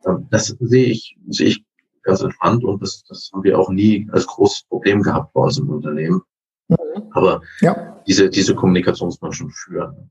[0.05, 1.65] Ähm, das sehe ich, sehe ich
[2.03, 5.57] ganz entspannt und das, das haben wir auch nie als großes Problem gehabt bei uns
[5.57, 6.21] im Unternehmen.
[6.67, 6.77] Mhm.
[7.11, 8.01] Aber ja.
[8.07, 10.09] diese, diese Kommunikation muss man schon führen.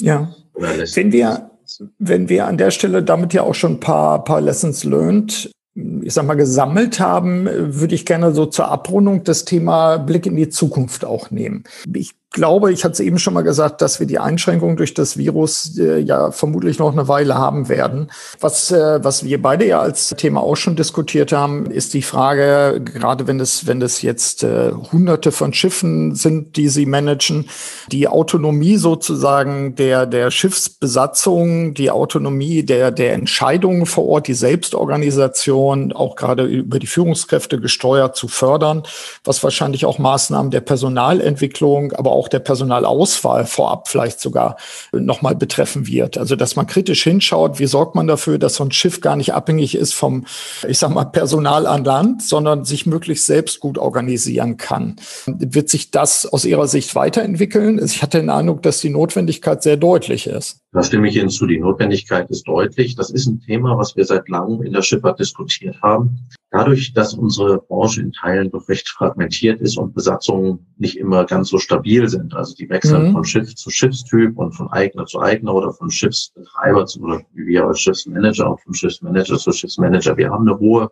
[0.00, 0.32] ja.
[0.54, 1.50] Wenn wir,
[1.98, 6.12] wenn wir an der Stelle damit ja auch schon ein paar, paar Lessons learned ich
[6.12, 10.50] sag mal, gesammelt haben, würde ich gerne so zur Abrundung das Thema Blick in die
[10.50, 11.64] Zukunft auch nehmen.
[11.94, 15.16] Ich glaube, ich hatte es eben schon mal gesagt, dass wir die Einschränkungen durch das
[15.16, 18.10] Virus äh, ja vermutlich noch eine Weile haben werden.
[18.40, 22.80] Was, äh, was wir beide ja als Thema auch schon diskutiert haben, ist die Frage,
[22.82, 27.48] gerade wenn es, wenn es jetzt äh, hunderte von Schiffen sind, die sie managen,
[27.90, 35.92] die Autonomie sozusagen der, der Schiffsbesatzung, die Autonomie der, der Entscheidungen vor Ort, die Selbstorganisation,
[35.92, 38.82] auch gerade über die Führungskräfte gesteuert zu fördern,
[39.24, 44.56] was wahrscheinlich auch Maßnahmen der Personalentwicklung, aber auch auch der Personalauswahl vorab vielleicht sogar
[44.92, 46.16] nochmal betreffen wird.
[46.18, 49.34] Also, dass man kritisch hinschaut, wie sorgt man dafür, dass so ein Schiff gar nicht
[49.34, 50.24] abhängig ist vom,
[50.68, 54.96] ich sag mal, Personal an Land, sondern sich möglichst selbst gut organisieren kann.
[55.26, 57.80] Wird sich das aus Ihrer Sicht weiterentwickeln?
[57.84, 60.61] Ich hatte den Eindruck, dass die Notwendigkeit sehr deutlich ist.
[60.74, 61.46] Da stimme ich Ihnen zu.
[61.46, 62.96] Die Notwendigkeit ist deutlich.
[62.96, 66.18] Das ist ein Thema, was wir seit langem in der Schifffahrt diskutiert haben.
[66.50, 71.50] Dadurch, dass unsere Branche in Teilen doch recht fragmentiert ist und Besatzungen nicht immer ganz
[71.50, 73.12] so stabil sind, also die wechseln mhm.
[73.12, 77.46] von Schiff zu Schiffstyp und von Eigner zu Eigner oder von Schiffsbetreiber zu, oder wie
[77.48, 80.16] wir als Schiffsmanager und von Schiffsmanager zu Schiffsmanager.
[80.16, 80.90] Wir haben eine hohe,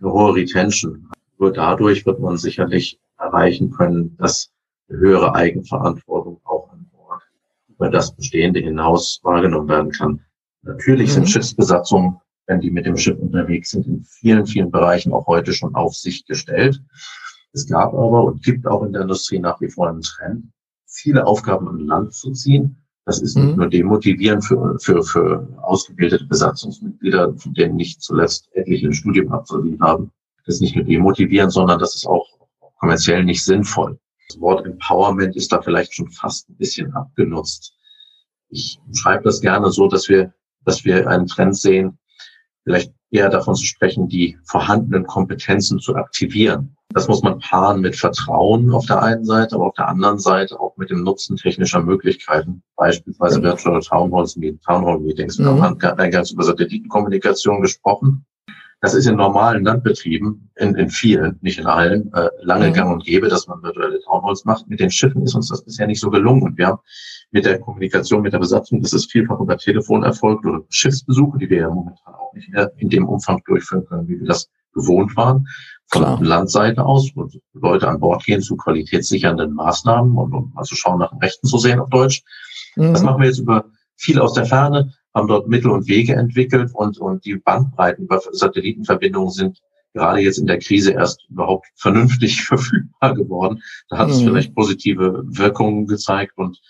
[0.00, 1.10] eine hohe Retention.
[1.38, 4.50] Nur dadurch wird man sicherlich erreichen können, dass
[4.88, 6.45] höhere Eigenverantwortung auch
[7.76, 10.20] über das Bestehende hinaus wahrgenommen werden kann.
[10.62, 11.14] Natürlich mhm.
[11.14, 12.16] sind Schiffsbesatzungen,
[12.46, 15.94] wenn die mit dem Schiff unterwegs sind, in vielen, vielen Bereichen auch heute schon auf
[15.94, 16.80] sich gestellt.
[17.52, 20.46] Es gab aber und gibt auch in der Industrie nach wie vor einen Trend,
[20.86, 22.82] viele Aufgaben an Land zu ziehen.
[23.04, 23.56] Das ist nicht mhm.
[23.56, 29.80] nur demotivierend für, für, für ausgebildete Besatzungsmitglieder, von denen nicht zuletzt etliche ein Studium absolviert
[29.80, 30.10] haben.
[30.44, 32.26] Das ist nicht nur demotivierend, sondern das ist auch
[32.78, 33.98] kommerziell nicht sinnvoll.
[34.28, 37.74] Das Wort Empowerment ist da vielleicht schon fast ein bisschen abgenutzt.
[38.48, 40.32] Ich schreibe das gerne so, dass wir,
[40.64, 41.98] dass wir einen Trend sehen,
[42.64, 46.76] vielleicht eher davon zu sprechen, die vorhandenen Kompetenzen zu aktivieren.
[46.90, 50.58] Das muss man paaren mit Vertrauen auf der einen Seite, aber auf der anderen Seite
[50.58, 55.38] auch mit dem Nutzen technischer Möglichkeiten, beispielsweise Virtual Town Halls, Town Hall Meetings.
[55.38, 55.62] Wir mhm.
[55.62, 58.25] haben ganz über Satellitenkommunikation gesprochen.
[58.80, 62.72] Das ist in normalen Landbetrieben, in, in vielen, nicht in allen, äh, lange mhm.
[62.74, 64.68] gang und gäbe, dass man virtuelle Townhalls macht.
[64.68, 66.42] Mit den Schiffen ist uns das bisher nicht so gelungen.
[66.42, 66.80] Und wir haben
[67.30, 71.48] mit der Kommunikation mit der Besatzung, das ist vielfach über Telefon erfolgt oder Schiffsbesuche, die
[71.48, 75.16] wir ja momentan auch nicht mehr in dem Umfang durchführen können, wie wir das gewohnt
[75.16, 75.46] waren.
[75.88, 76.22] Von Klar.
[76.22, 80.98] Landseite aus, wo Leute an Bord gehen zu qualitätssichernden Maßnahmen und, um mal zu schauen,
[80.98, 82.22] nach dem Rechten zu sehen auf Deutsch.
[82.76, 82.92] Mhm.
[82.92, 83.64] Das machen wir jetzt über
[83.96, 88.20] viel aus der Ferne haben dort Mittel und Wege entwickelt und, und die Bandbreiten über
[88.30, 89.62] Satellitenverbindungen sind
[89.94, 93.62] gerade jetzt in der Krise erst überhaupt vernünftig verfügbar geworden.
[93.88, 94.12] Da hat mhm.
[94.12, 96.60] es vielleicht positive Wirkungen gezeigt und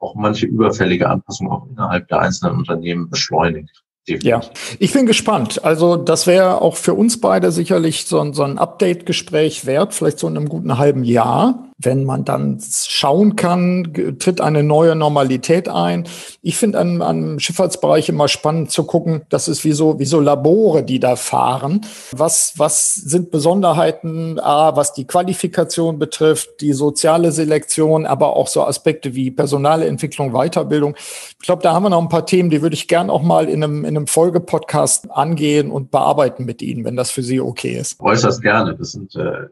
[0.00, 3.84] auch manche überfällige Anpassungen auch innerhalb der einzelnen Unternehmen beschleunigt.
[4.08, 4.28] Definitiv.
[4.28, 4.40] Ja,
[4.80, 5.64] ich bin gespannt.
[5.64, 10.18] Also das wäre auch für uns beide sicherlich so ein, so ein Update-Gespräch wert, vielleicht
[10.18, 15.68] so in einem guten halben Jahr wenn man dann schauen kann, tritt eine neue Normalität
[15.68, 16.04] ein.
[16.42, 20.20] Ich finde an, an Schifffahrtsbereich immer spannend zu gucken, das ist wie so, wie so
[20.20, 21.82] Labore, die da fahren.
[22.12, 28.64] Was, was sind Besonderheiten, A, was die Qualifikation betrifft, die soziale Selektion, aber auch so
[28.64, 30.94] Aspekte wie personale Entwicklung, Weiterbildung.
[31.40, 33.48] Ich glaube, da haben wir noch ein paar Themen, die würde ich gern auch mal
[33.48, 37.76] in einem, in einem Folgepodcast angehen und bearbeiten mit Ihnen, wenn das für Sie okay
[37.78, 38.00] ist.
[38.00, 38.76] Äußerst gerne.
[38.76, 39.46] Das sind äh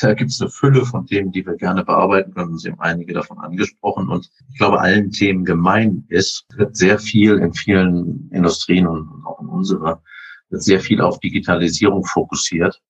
[0.00, 2.58] da gibt es eine Fülle von Themen, die wir gerne bearbeiten können.
[2.58, 4.08] Sie haben einige davon angesprochen.
[4.08, 9.40] Und ich glaube, allen Themen gemein ist, wird sehr viel in vielen Industrien und auch
[9.40, 10.02] in unserer,
[10.50, 12.80] wird sehr viel auf Digitalisierung fokussiert.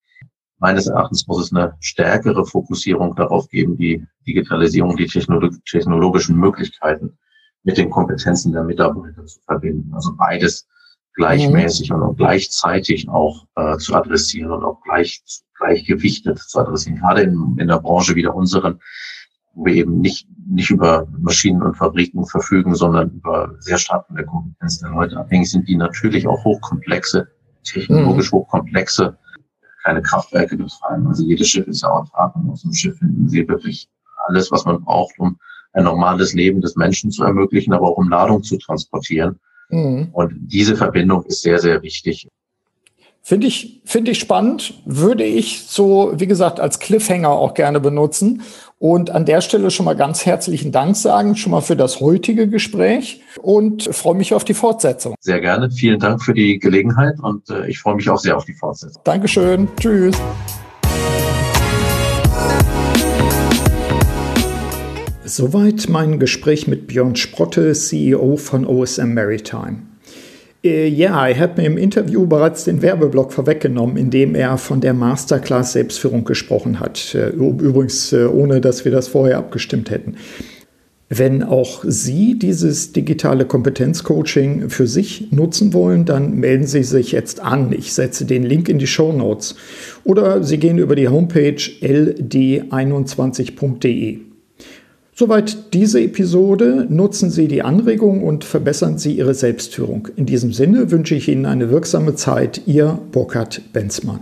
[0.59, 7.19] Meines Erachtens muss es eine stärkere Fokussierung darauf geben, die Digitalisierung, die technologischen Möglichkeiten
[7.63, 9.93] mit den Kompetenzen der Mitarbeiter zu verbinden.
[9.95, 10.67] Also beides
[11.15, 12.03] gleichmäßig mhm.
[12.03, 15.23] und gleichzeitig auch äh, zu adressieren und auch gleich,
[15.59, 16.99] gleichgewichtet zu adressieren.
[16.99, 18.81] Gerade in, in der Branche wie der unseren,
[19.55, 24.17] wo wir eben nicht, nicht über Maschinen und Fabriken verfügen, sondern über sehr stark von
[24.17, 27.29] der Kompetenz der Leute abhängig sind, die natürlich auch hochkomplexe,
[27.63, 28.39] technologisch mhm.
[28.39, 29.17] hochkomplexe,
[29.85, 31.07] keine Kraftwerke betreiben.
[31.07, 33.89] Also jedes Schiff ist ja autark und aus dem Schiff finden sie wirklich
[34.27, 35.39] alles, was man braucht, um
[35.75, 39.39] ein normales Leben des Menschen zu ermöglichen, aber auch um Ladung zu transportieren.
[39.69, 40.09] Mhm.
[40.13, 42.29] Und diese Verbindung ist sehr, sehr wichtig.
[43.27, 44.75] Finde ich, finde ich spannend.
[44.85, 48.43] Würde ich so, wie gesagt, als Cliffhanger auch gerne benutzen.
[48.79, 52.49] Und an der Stelle schon mal ganz herzlichen Dank sagen, schon mal für das heutige
[52.49, 55.15] Gespräch und freue mich auf die Fortsetzung.
[55.21, 55.71] Sehr gerne.
[55.71, 59.01] Vielen Dank für die Gelegenheit und äh, ich freue mich auch sehr auf die Fortsetzung.
[59.05, 59.69] Dankeschön.
[59.81, 60.21] Tschüss.
[65.27, 69.79] Soweit mein Gespräch mit Björn Sprotte, CEO von OSM Maritime.
[70.63, 74.93] Äh, ja, er hat mir im Interview bereits den Werbeblock vorweggenommen, indem er von der
[74.93, 77.15] Masterclass Selbstführung gesprochen hat.
[77.15, 80.17] Äh, übrigens, äh, ohne dass wir das vorher abgestimmt hätten.
[81.09, 87.41] Wenn auch Sie dieses digitale Kompetenzcoaching für sich nutzen wollen, dann melden Sie sich jetzt
[87.41, 87.73] an.
[87.73, 89.57] Ich setze den Link in die Show Notes.
[90.05, 94.34] Oder Sie gehen über die Homepage ld21.de.
[95.17, 96.89] Soweit diese Episode.
[96.89, 100.09] Nutzen Sie die Anregung und verbessern Sie Ihre Selbstführung.
[100.17, 102.63] In diesem Sinne wünsche ich Ihnen eine wirksame Zeit.
[102.67, 104.21] Ihr Burkhard Benzmann.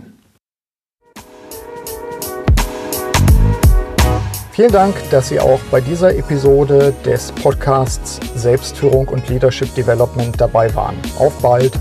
[4.51, 10.75] Vielen Dank, dass Sie auch bei dieser Episode des Podcasts Selbstführung und Leadership Development dabei
[10.75, 10.93] waren.
[11.17, 11.71] Auf bald!